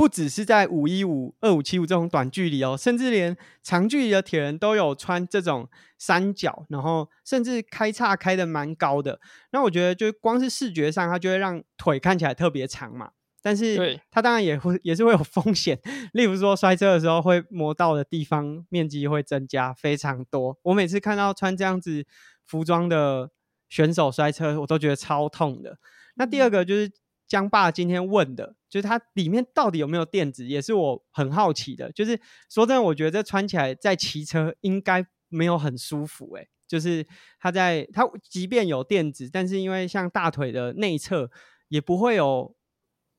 [0.01, 9.19] 不只是在五一五、二五七五这种短距离哦，甚至连长距离的铁人都有穿这种三角，然后甚至开叉开的蛮高的。
[9.51, 13.11] 那我觉得，就光是视觉上，它就会让腿看起来特别长嘛。
[13.43, 15.79] 但是它当然也会也是会有风险，
[16.13, 20.57] 例如说摔车的时候会磨到的地方面积会增加非常多。
[20.63, 22.03] 我每次看到穿这样子
[22.43, 23.29] 服装的
[23.69, 25.77] 选手摔车，我都觉得超痛的。
[26.15, 26.91] 那第二个就是。
[27.32, 31.89] 江爸今天问的，就是它里面到底有没有垫子，也是我很好奇的。
[31.93, 32.19] 就是
[32.49, 36.36] 说真的，我觉得这穿起来在骑车应该没有很舒服。
[36.36, 37.07] 诶，就是
[37.39, 41.32] 它在它即便有垫子，但是因为像大腿的内侧
[41.69, 42.53] 也不会有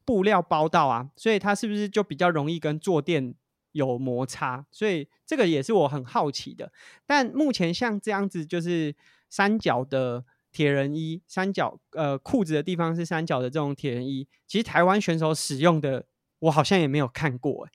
[0.05, 3.35] 布料包到啊，所以它是不是就比较容易跟坐垫
[3.71, 4.67] 有摩擦？
[4.71, 6.71] 所以这个也是我很好奇的。
[7.07, 8.95] 但目前像这样子，就是
[9.31, 10.27] 三角的。
[10.53, 16.05] 铁人衣三角，呃，裤子的地方是三角的这种铁人衣，其实台湾选手使用的，
[16.41, 17.73] 我好像也没有看过，哎，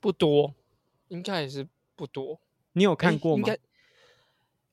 [0.00, 0.54] 不多，
[1.08, 2.40] 应该也是不多。
[2.72, 3.40] 你有看过吗？
[3.40, 3.58] 应该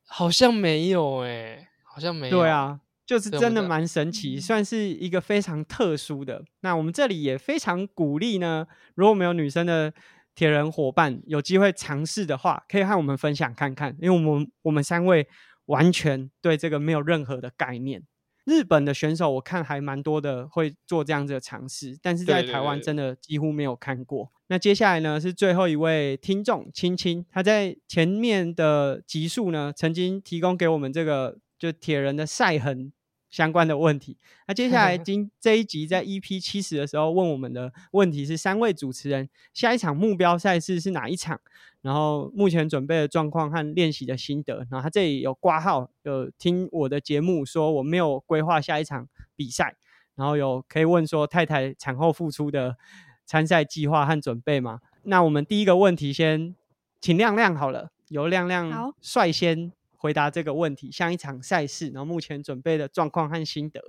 [0.06, 2.38] 好像没有，哎，好像没有。
[2.38, 6.46] 对啊，就是真的蛮神奇，算是一个非常特殊的。
[6.62, 9.94] 那我们这里也非常鼓励呢，如果没有女生的
[10.34, 15.28] 铁人伙伴有机会尝试的话，可以和我们分享看看，因为我们我们三位。
[15.66, 18.04] 完全对这个没有任何的概念。
[18.46, 24.32] 日本的选手我看还蛮多的，会做这样子的尝试，但是在台湾真的几乎没有看过。
[24.48, 32.92] 那接下来呢是最后一位听众青青，他在前面的集数呢曾经提供给我们这个就铁人的赛痕。
[33.34, 34.16] 相关的问题。
[34.48, 41.42] 那接下来 今这一集在 EP 七十的时候问我们的问题是：三位主持人下一场目标赛事是哪一场？
[41.82, 44.58] 然后目前准备的状况和练习的心得。
[44.70, 49.76] 然后他这里有挂号，有听我的节目说我没有规划下一场比赛。
[50.16, 52.78] 然后有可以问说太太产后复出的
[53.26, 54.80] 参赛计划和准备吗？
[55.02, 56.56] 那我们第一个问题先
[57.02, 59.72] 请亮亮好了，由亮亮率先。
[60.04, 63.80] 回答这个问题，像一场赛事，然后目前准备的状况和心得。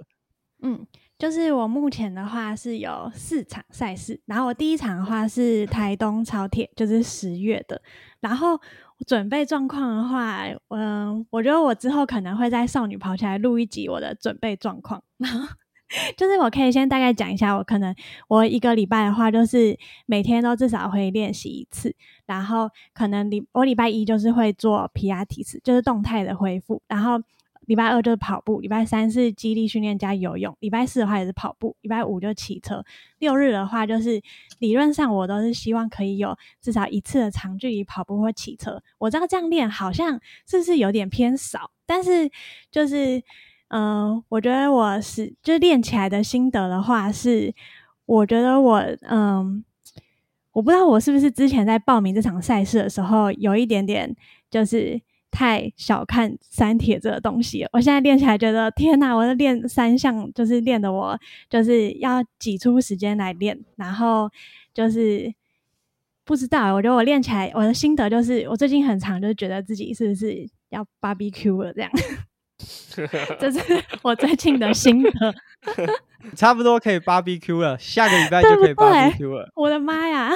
[0.63, 0.87] 嗯，
[1.19, 7.83] 就是我目前的话是有四场赛事，然后我第一场的话是台东超铁，就是十月的。
[8.21, 8.59] 然后
[9.05, 15.03] 准备状况的话，嗯，我觉得我之后可能会在少女跑起来录一集我的准备状况。
[16.17, 17.95] 就是我可以先大概讲一下，我可能
[18.29, 21.95] 我一个礼拜的话，就是每天都至少会练习一次，
[22.27, 27.21] 然后可能礼我礼拜一就是会做皮亚提斯，就是动态的恢复，然后
[27.67, 32.85] 礼拜二就是跑步，礼拜三是肌力训练加游泳，礼拜四的话也是跑步，礼拜五就骑车，
[33.19, 34.21] 六日的话就是
[34.59, 38.83] 理论上我都是希望可以有至少一次的长距离跑步或骑车。
[38.99, 42.31] 我知道这样练好像是不是有点偏少，但是
[42.71, 43.23] 就是。
[43.69, 47.53] 嗯，我觉得我是就练起来的心得的话是，
[48.07, 49.65] 我觉得我嗯，
[50.53, 54.15] 我不知道我是不是之前在报名这场赛事的时候有一点点
[54.51, 55.01] 就是
[55.31, 57.67] 太小看三铁这个东西。
[57.73, 64.31] 我现在练起来觉得天哪，我在练三项就是练的我就是要挤出时间来练，然后
[64.73, 65.35] 就是
[66.25, 71.91] 不知道，我觉得我练起来我的心得就是我最近很长就是觉得自己是不是要 barbecue 了这样。
[73.41, 73.59] 这是
[74.03, 75.35] 我最近的心得，
[76.37, 79.51] 差不多可以 barbecue 了，下个礼拜就可以 barbecue 了。
[79.57, 80.31] 我的妈呀！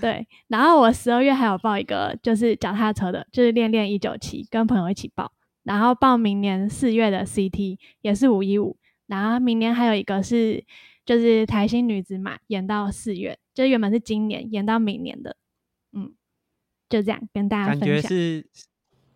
[0.00, 5.30] 对，然后我十二月还有报一个就是脚踏车的，就是练练一九七，跟朋友一起报，
[5.64, 10.64] 然后报明年四月的 CT 也是五一五，然后明年还有一个是
[11.04, 15.36] 就是台新女子马延到四月，就原本是今年延到明年的，
[15.92, 16.14] 嗯，
[16.88, 18.10] 就这样跟大家感觉分享。
[18.10, 18.46] 是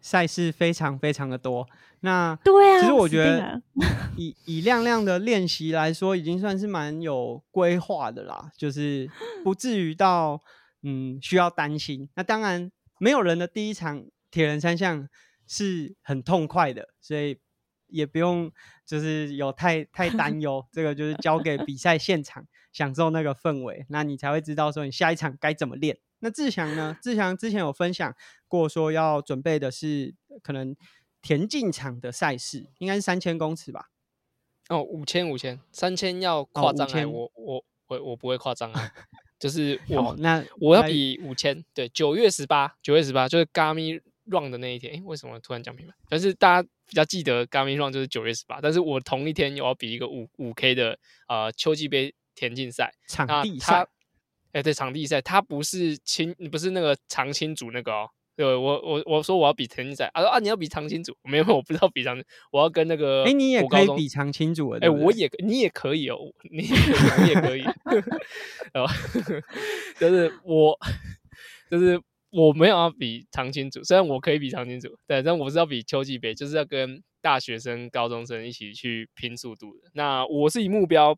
[0.04, 1.66] 赛事非常非常的多。
[2.00, 3.62] 那对啊，其实我觉得
[4.18, 9.10] 以以亮亮的练习来说，已经算是蛮有规划的啦，就是
[9.42, 10.42] 不至于到
[10.82, 12.06] 嗯需要担心。
[12.16, 15.08] 那当然，没有人的第一场铁人三项
[15.46, 17.38] 是很痛快的，所以
[17.88, 18.52] 也不用
[18.84, 20.62] 就是有太太担忧。
[20.70, 25.96] 这个就是交给比赛现场享受那个氛围，那你才会知道说你下一场该怎么练。
[26.20, 26.96] 那志祥呢？
[27.02, 28.14] 志祥之前有分享
[28.48, 30.74] 过说要准备的是可能
[31.20, 33.90] 田径场的赛事，应该是三千公尺吧？
[34.68, 38.90] 哦，五千五千，三千要跨障碍，5000我我我我不会夸张啊，
[39.38, 44.94] 就是 好，我那我要比五千，对，九月十八，九月十八就是 Gami Run 的那一天。
[44.94, 45.92] 诶，为什么突然讲明白？
[46.08, 50.98] 但是大家比较记得 Gami Run 就是九月十八，但是我同一天我要比一个五五 K 的
[51.28, 53.88] 呃秋季杯田径赛，场地赛它，
[54.54, 58.08] 哎、对，场地赛，他不是青，不是那个长青组那个哦。
[58.36, 66.18] 对我我我说我要比田径赛，他说啊你要比长青组， 没有，我不知道比长，我要跟那个哎、你也可以比长青组的，哎、我也你也可以哦，
[66.50, 67.62] 你也可以，你也可以，
[68.74, 68.88] 哦，
[70.00, 70.76] 就是我，
[71.70, 72.00] 就是
[72.30, 79.82] 我没有要比长青组，虽然我可以比长青组，对，但我是要比秋季杯，就是要跟大学生、高中生一起去拼速度的。
[79.92, 81.16] 那我是以目标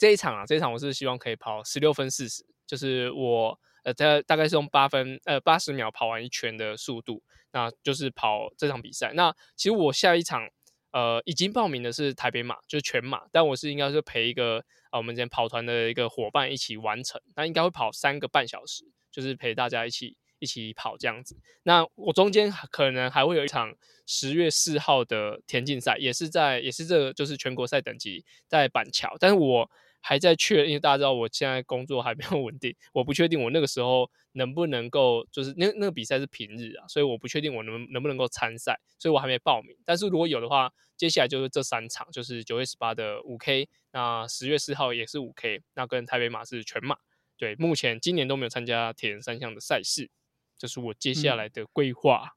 [0.00, 7.22] 这一场啊，这一场我是希望可以跑十六分四十，就是我呃大大概是用八分呃八十秒跑完一圈的速度，
[7.52, 9.12] 那就是跑这场比赛。
[9.12, 10.48] 那其实我下一场
[10.92, 21.36] 呃已经报名的是台北马，就是全马，但我是应该是陪一个呃我们之前跑团的一个伙伴一起完成，那应该会跑三个半小时，就是陪大家一起一起跑这样子。
[21.64, 23.74] 那我中间可能还会有一场
[24.06, 29.70] 十月四号的田径赛，也是在也是这个就是全国赛等级在板桥，但是我
[30.00, 39.76] 还在确，因为大家知道我现在工作还没有稳定，我不确定我那个时候能不能够，就是那那个比赛是平日啊，所以我不确定我能能不能够参赛，所以我还没报名。
[39.84, 46.96] 但是如果有的话，接下来就是这三场，就是九月十八的五 K，那十月四号也是五 K，那跟台北马是全马。
[47.36, 50.10] 对，目前今年都没有参加铁人三项的赛事，
[50.58, 52.36] 这是我接下嗯来的规划。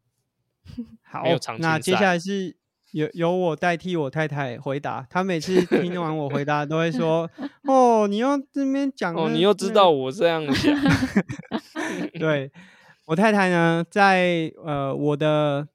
[1.03, 2.55] 好没有常，青那接下来是
[2.93, 7.29] 由由我代替我太太回答，她每次 听完我回答都会说
[7.67, 10.75] ：“哦，你又这边讲哦，你又知道我这样想，
[12.19, 12.51] 对
[13.05, 15.67] 我太太呢，在呃我的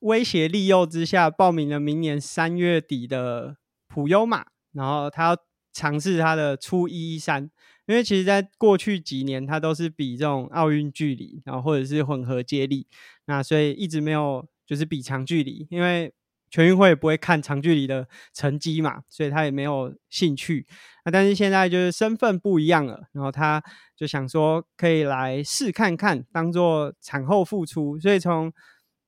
[0.00, 3.56] 威胁利诱之下，报名了明年三月底的
[3.86, 5.36] 普优马，然后她要
[5.72, 7.48] 尝试她的初一一三，
[7.86, 12.88] 因为其实在过去几年，她都是比这种奥运距离，然后或者是混合接力，
[13.26, 16.14] 那所以一直没有就是比长距离，因为
[16.48, 20.64] 全运会不会看长距离的成绩嘛，所以他也没有兴趣。
[21.04, 23.60] 那但是现在就是身份不一样了，然后他
[23.96, 28.52] 就想说可以来试看看，当做产后复出，所以从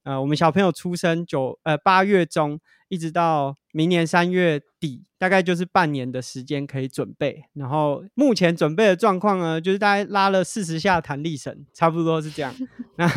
[0.03, 2.59] 呃我们小朋友出生九呃八月中
[2.93, 7.43] 一直到明年三月底，大概就是半年的时间可以准备。
[7.55, 12.55] 然后目前准备的状况呢，就是大概拉了四十下弹力绳，差不多是这样。
[12.99, 13.09] 那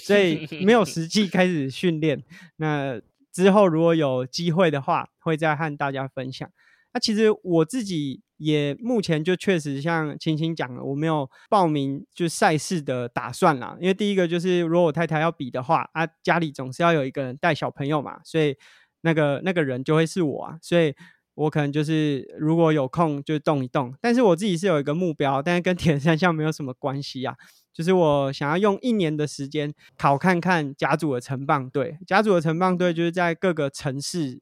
[0.00, 2.22] 所以没有实际开始训练。
[2.58, 3.00] 那
[3.32, 6.48] 之后如果有机会的话，会再和大家分享。
[6.94, 13.76] 那其实我自己也目前就确实像青青讲了，我没有报名就赛事的打算啦。
[13.80, 18.56] 因为第一个就是如果我太太要比的话，啊，家里总是要有一个人带小朋友嘛，所以
[19.06, 20.92] 那个那个人就会是我啊，所以
[21.34, 23.94] 我可能就是如果有空就动一动。
[24.00, 27.36] 但是我自己是有一个目标，但是跟铁人三项没有什么关系啊。
[27.72, 34.40] 就是我想要用一年的时间考看看甲组的城棒队，甲组的城棒队就是在各个城市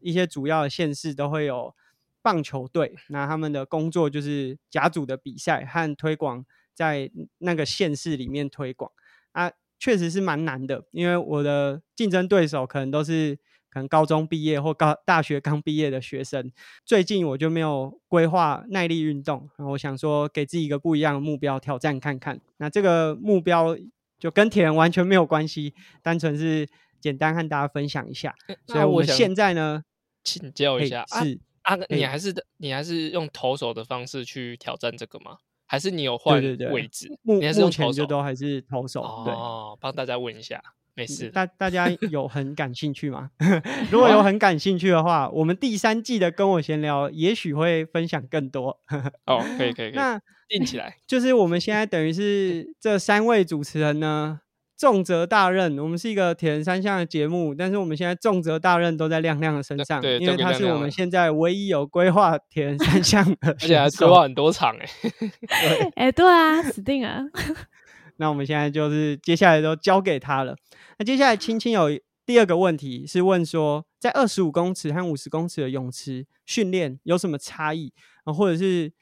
[0.00, 1.74] 一些主要的县市都会有
[2.22, 8.90] 棒球队，那他们的工作就是甲组的比赛和推广在那个县市里面推广
[9.32, 9.50] 啊，
[9.80, 13.36] 确实是蛮难的，因为我的竞争对手可能都是
[13.76, 16.50] 可能高中毕业或高大学刚毕业的学生，
[16.86, 23.76] 最近我就没有规划耐力运动，然后我想说给自己一个不一样的目标挑战看看，那这个目标
[24.18, 26.66] 就跟铁人完全没有关系，单纯是
[27.02, 28.34] 简单和大家分享一下。
[28.66, 29.82] 所以我们现在呢，
[30.24, 35.36] 请教一下啊是啊，你还是你还是用投手的方式去挑战这个吗？
[35.66, 37.10] 还是你有换位置？
[37.20, 37.70] 目目？
[37.70, 39.34] 前就都还是投手，对。
[39.34, 40.62] 哦，帮大家问一下。
[40.96, 41.28] 没事。
[41.28, 43.30] 大大家有很感兴趣吗？
[43.92, 48.80] 如果有很感兴趣的话，我们第三季的跟我闲聊，也许会分享更多。
[49.26, 50.96] 哦，可以可以可以， 那定起来。
[51.06, 54.40] 就是我们现在等于是这三位主持人呢。
[54.78, 64.86] 重责大任，我们是一个铁人三项的节目，但是我们现在重责大任都在亮亮的身上，因为他是我们现在唯一有规划铁人三项的，而且还规划很多场哎，
[65.48, 67.22] 对，哎，对啊，死定了。
[68.16, 70.56] 那我们现在就是接下来都交给他了。
[70.98, 71.88] 那接下来青青有
[72.24, 77.92] 第二个问题是问说，在二十五公尺和五十公尺的泳池训练有什么差异
[78.24, 78.32] 啊？
[78.32, 78.92] 或者是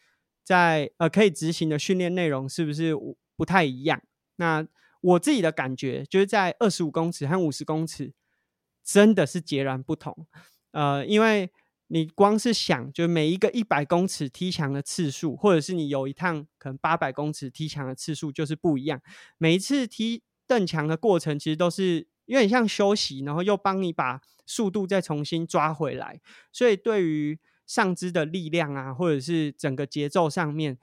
[0.43, 2.95] 在呃可以执行的训练内容是不是
[3.37, 4.03] 不太一样？
[4.37, 4.67] 那
[5.01, 8.13] 我自己的感觉就是在二十五公尺和五十公尺
[8.83, 10.27] 真的是截然不同，
[10.73, 11.51] 呃，因为
[11.95, 19.01] 你光是想，就每一个一百公尺踢墙的次数，或者是你有一趟可能八百公尺踢墙的次数，就是不一样。
[19.39, 26.21] 每一次踢蹬墙的过程，其实都是有点像休息，然后又帮你把速度再重新抓回来，
[26.51, 30.77] 所以对于上肢的力量啊，或者是整个节奏上面。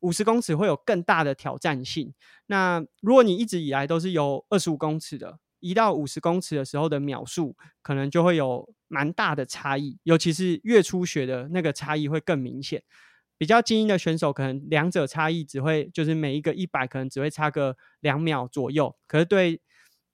[0.00, 2.12] 五十公尺会有更大的挑战性。
[2.46, 9.98] 那如果你一直以来都是有二十五公尺的，一到五十公尺的时候的秒数，可能就会有蛮大的差异。
[10.02, 12.82] 尤其是越初学的那个差异会更明显。
[13.36, 18.96] 比较精英的选手，可能两者差异只会就是每一个一百可能只会差个两秒左右。
[19.06, 19.60] 可是对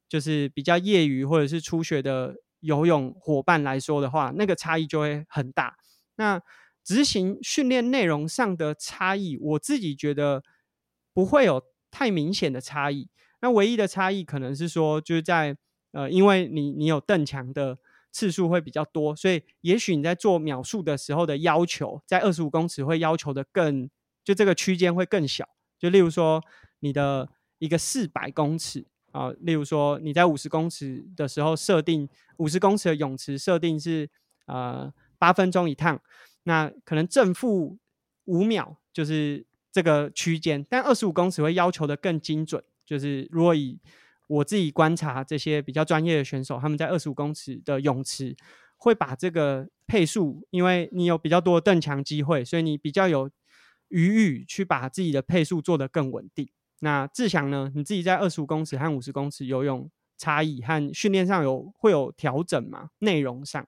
[0.06, 5.76] 就是比较业余或者是初学的游泳伙伴来说的话，那个差异就会很大。
[6.16, 6.40] 那
[6.84, 10.42] 执行训练内容上的差异，我自己觉得
[11.14, 13.08] 不会有太明显的差异。
[13.40, 15.56] 那唯一的差异可能是说，就是在
[15.92, 17.78] 呃，因为你你有蹬墙的
[18.14, 23.90] 次数会比较多，所以也许你在做秒数的时候的要求，在二十五公尺会要求的更，
[24.22, 25.44] 就这个区间会更小。
[25.80, 26.40] 就例如说，
[26.78, 34.08] 你的一个四百公尺啊，例如说你在五十公尺的时候设定五十公尺的泳池设定是
[34.46, 36.00] 呃八分钟一趟。
[36.44, 37.76] 那可能正负
[38.26, 42.62] 五秒就是这个区间，但二十五公尺会要求的更精准。
[42.86, 43.80] 就是如果以
[44.26, 48.36] 我自己观察这些比较专业的选手，他们在二十五公尺的泳池
[48.76, 53.30] 会把这个配速，因为你有比较多的蹬墙机会，所以你比较有
[53.88, 56.48] 余裕去把自己的配速做得更稳定。
[56.80, 57.70] 那志祥呢？
[57.74, 62.90] 你自己在二十五公尺和五十公尺游泳差异和训练上有会有调整吗？
[62.98, 63.66] 内容上？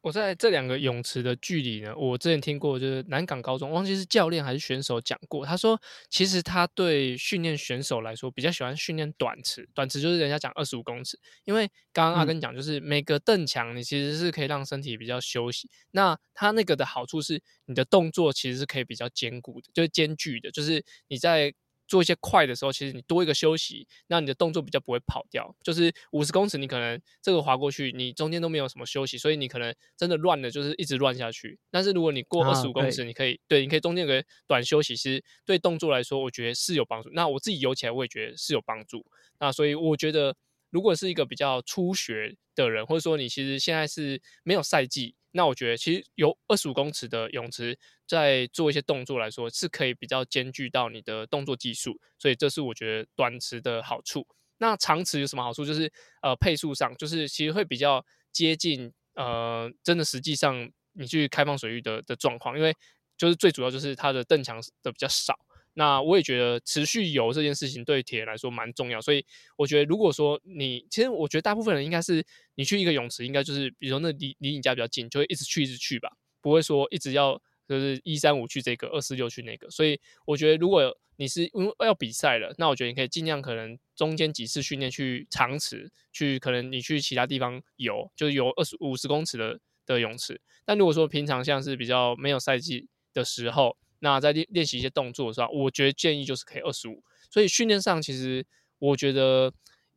[0.00, 21.52] 我在这两个泳池的距离呢，我之前听过，就是南港高中忘记是教练还是选手讲过，他说其实他对训练选手来说比较喜欢训练短池，短池就是人家讲二十五公尺，因为刚刚阿根讲就是每个蹬墙你其实是可以让身体比较休息，那他那个的好处是你的动作其实是可以比较兼顾的，就是兼具的，就是你在。
[21.88, 25.52] 做一些快的时候，其实你多一个休息，那你的动作比较不会跑掉。
[25.62, 31.58] 就是五十公尺，你可能这个滑过去，你中间都没有什么休息，所以你可能真的乱的，就是一直乱下去。
[31.70, 37.08] 但是如果你过二十五公尺，你可以对，你可以中间有个短休息，其实对动作来说，我觉得是有帮助。
[37.12, 39.04] 那我自己游起来，我也觉得是有帮助。
[39.40, 40.34] 那所以我觉得，
[40.70, 45.14] 如果是一个比较初学的人，或者说你其实现在是没有赛季。
[45.32, 54.26] 那我觉得，其实有二十五公尺的泳池，在做一些动作来说，是可以比较兼具到你的动作技术，所以这是我觉得短池的好处。
[54.56, 55.66] 那长池有什么好处？
[55.66, 55.92] 就是
[56.22, 62.74] 呃配速上，就是其实会比较接近呃真的实际上你去开放水域的的状况，因为
[63.16, 65.38] 就是最主要就是它的蹬墙的比较少。
[65.78, 69.24] 那我也觉得持续游这件事情对铁来说蛮重要，所以
[69.56, 72.26] 我觉得如果说你，其实我觉得大部分人应该是
[72.56, 76.10] 你去一个泳池，应该就是比如说那离离你家比较近，就会一直去一直去吧，
[76.40, 79.70] 不会说一直要就是一三五去这个，二四六去那个。
[79.70, 90.40] 所以我觉得如果你是因为要比赛了，那我觉得你可以尽量可能中间几次训练去长池，去可能你去其他地方游，就是游二十五十公尺的的泳池。
[90.64, 97.02] 但如果说平常像是比较没有赛季的时候，那在练练习一些动作的时候，我觉得建议就是可以二十五。
[97.30, 98.44] 所以训练上，其实
[98.78, 99.52] 我觉得，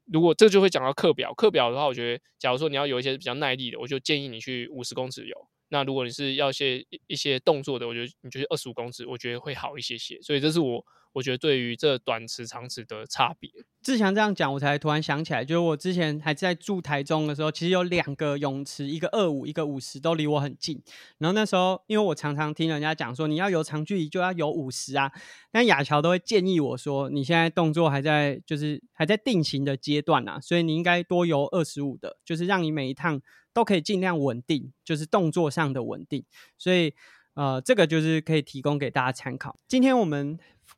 [0.05, 1.33] 如果这就会讲到课表。
[1.33, 5.35] 课表的话，我觉得，假如说你要有一些比较耐力的，我就建议你去五十公尺游。
[5.69, 10.21] 那如果你是要一些一些动作的，我觉得你就二十五公尺，我觉得会好一些些。
[10.21, 10.85] 所以这是我。
[11.13, 13.49] 我觉得对于这短池长池的差别，
[13.81, 20.81] 志强这样讲，我才突然想起来，就是我之前还在住台中的时候，其实有两个泳池，一个二五，一个五十，都离我很近。
[21.17, 25.11] 然后那时候，因为我常常听人家讲说，你要游长距离就要游五十啊，
[25.51, 33.21] 但亚乔都会建议我说，你现在动作还在，就是还在定型的阶段啊，所以你应该多游二十五的，就是让你每一趟
[33.53, 36.23] 都可以尽量稳定，就是动作上的稳定。
[36.57, 36.93] 所以，
[37.33, 39.57] 呃，这个就是可以提供给大家参考。
[39.67, 40.37] 今天我们。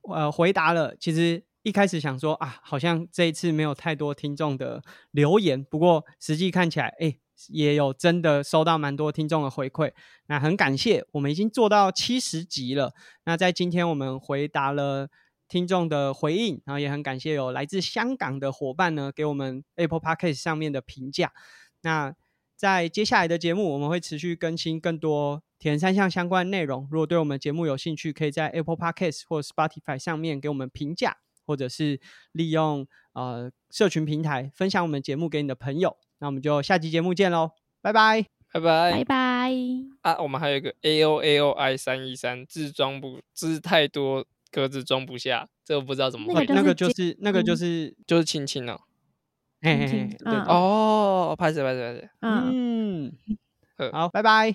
[0.10, 4.82] 呃，回答了，其实一开始想说啊，好像这一次没有太多听众的
[5.12, 7.16] 留言，不过实际看起来，哎，
[7.49, 9.93] 也有真的收到蛮多听众的回馈。
[10.26, 12.93] 那很感谢，我们已经做到七十集了。
[13.26, 15.08] 那在今天我们回答了
[15.47, 21.32] 听众的回应，然后也很感谢有来自香港的伙伴呢，给我们 Apple Podcast 上面的评价。
[21.82, 22.14] 那
[22.56, 26.88] 在接下来的节目，我们会持续更新更多田三项相关内容。
[26.91, 31.18] 如果对我们节目有兴趣，可以在 Apple Podcast 或 Spotify 上面给我们评价。
[31.45, 31.99] 或者是
[32.32, 37.51] 利用呃社群平台分享我们节目给你的朋友，那我们就下期节目见喽，
[37.82, 39.51] 拜拜拜拜拜拜
[40.04, 40.22] 啊！
[40.22, 48.80] 我们还有一个 A O A O I 三一三字装不字太多格子装不下，这个不知道怎么会，那个就是那个就是就是亲亲哦，
[49.64, 50.18] 嘿嘿嘿，
[50.49, 53.14] 哦，拍子拍子拍死，嗯，
[53.93, 54.53] 好，拜拜。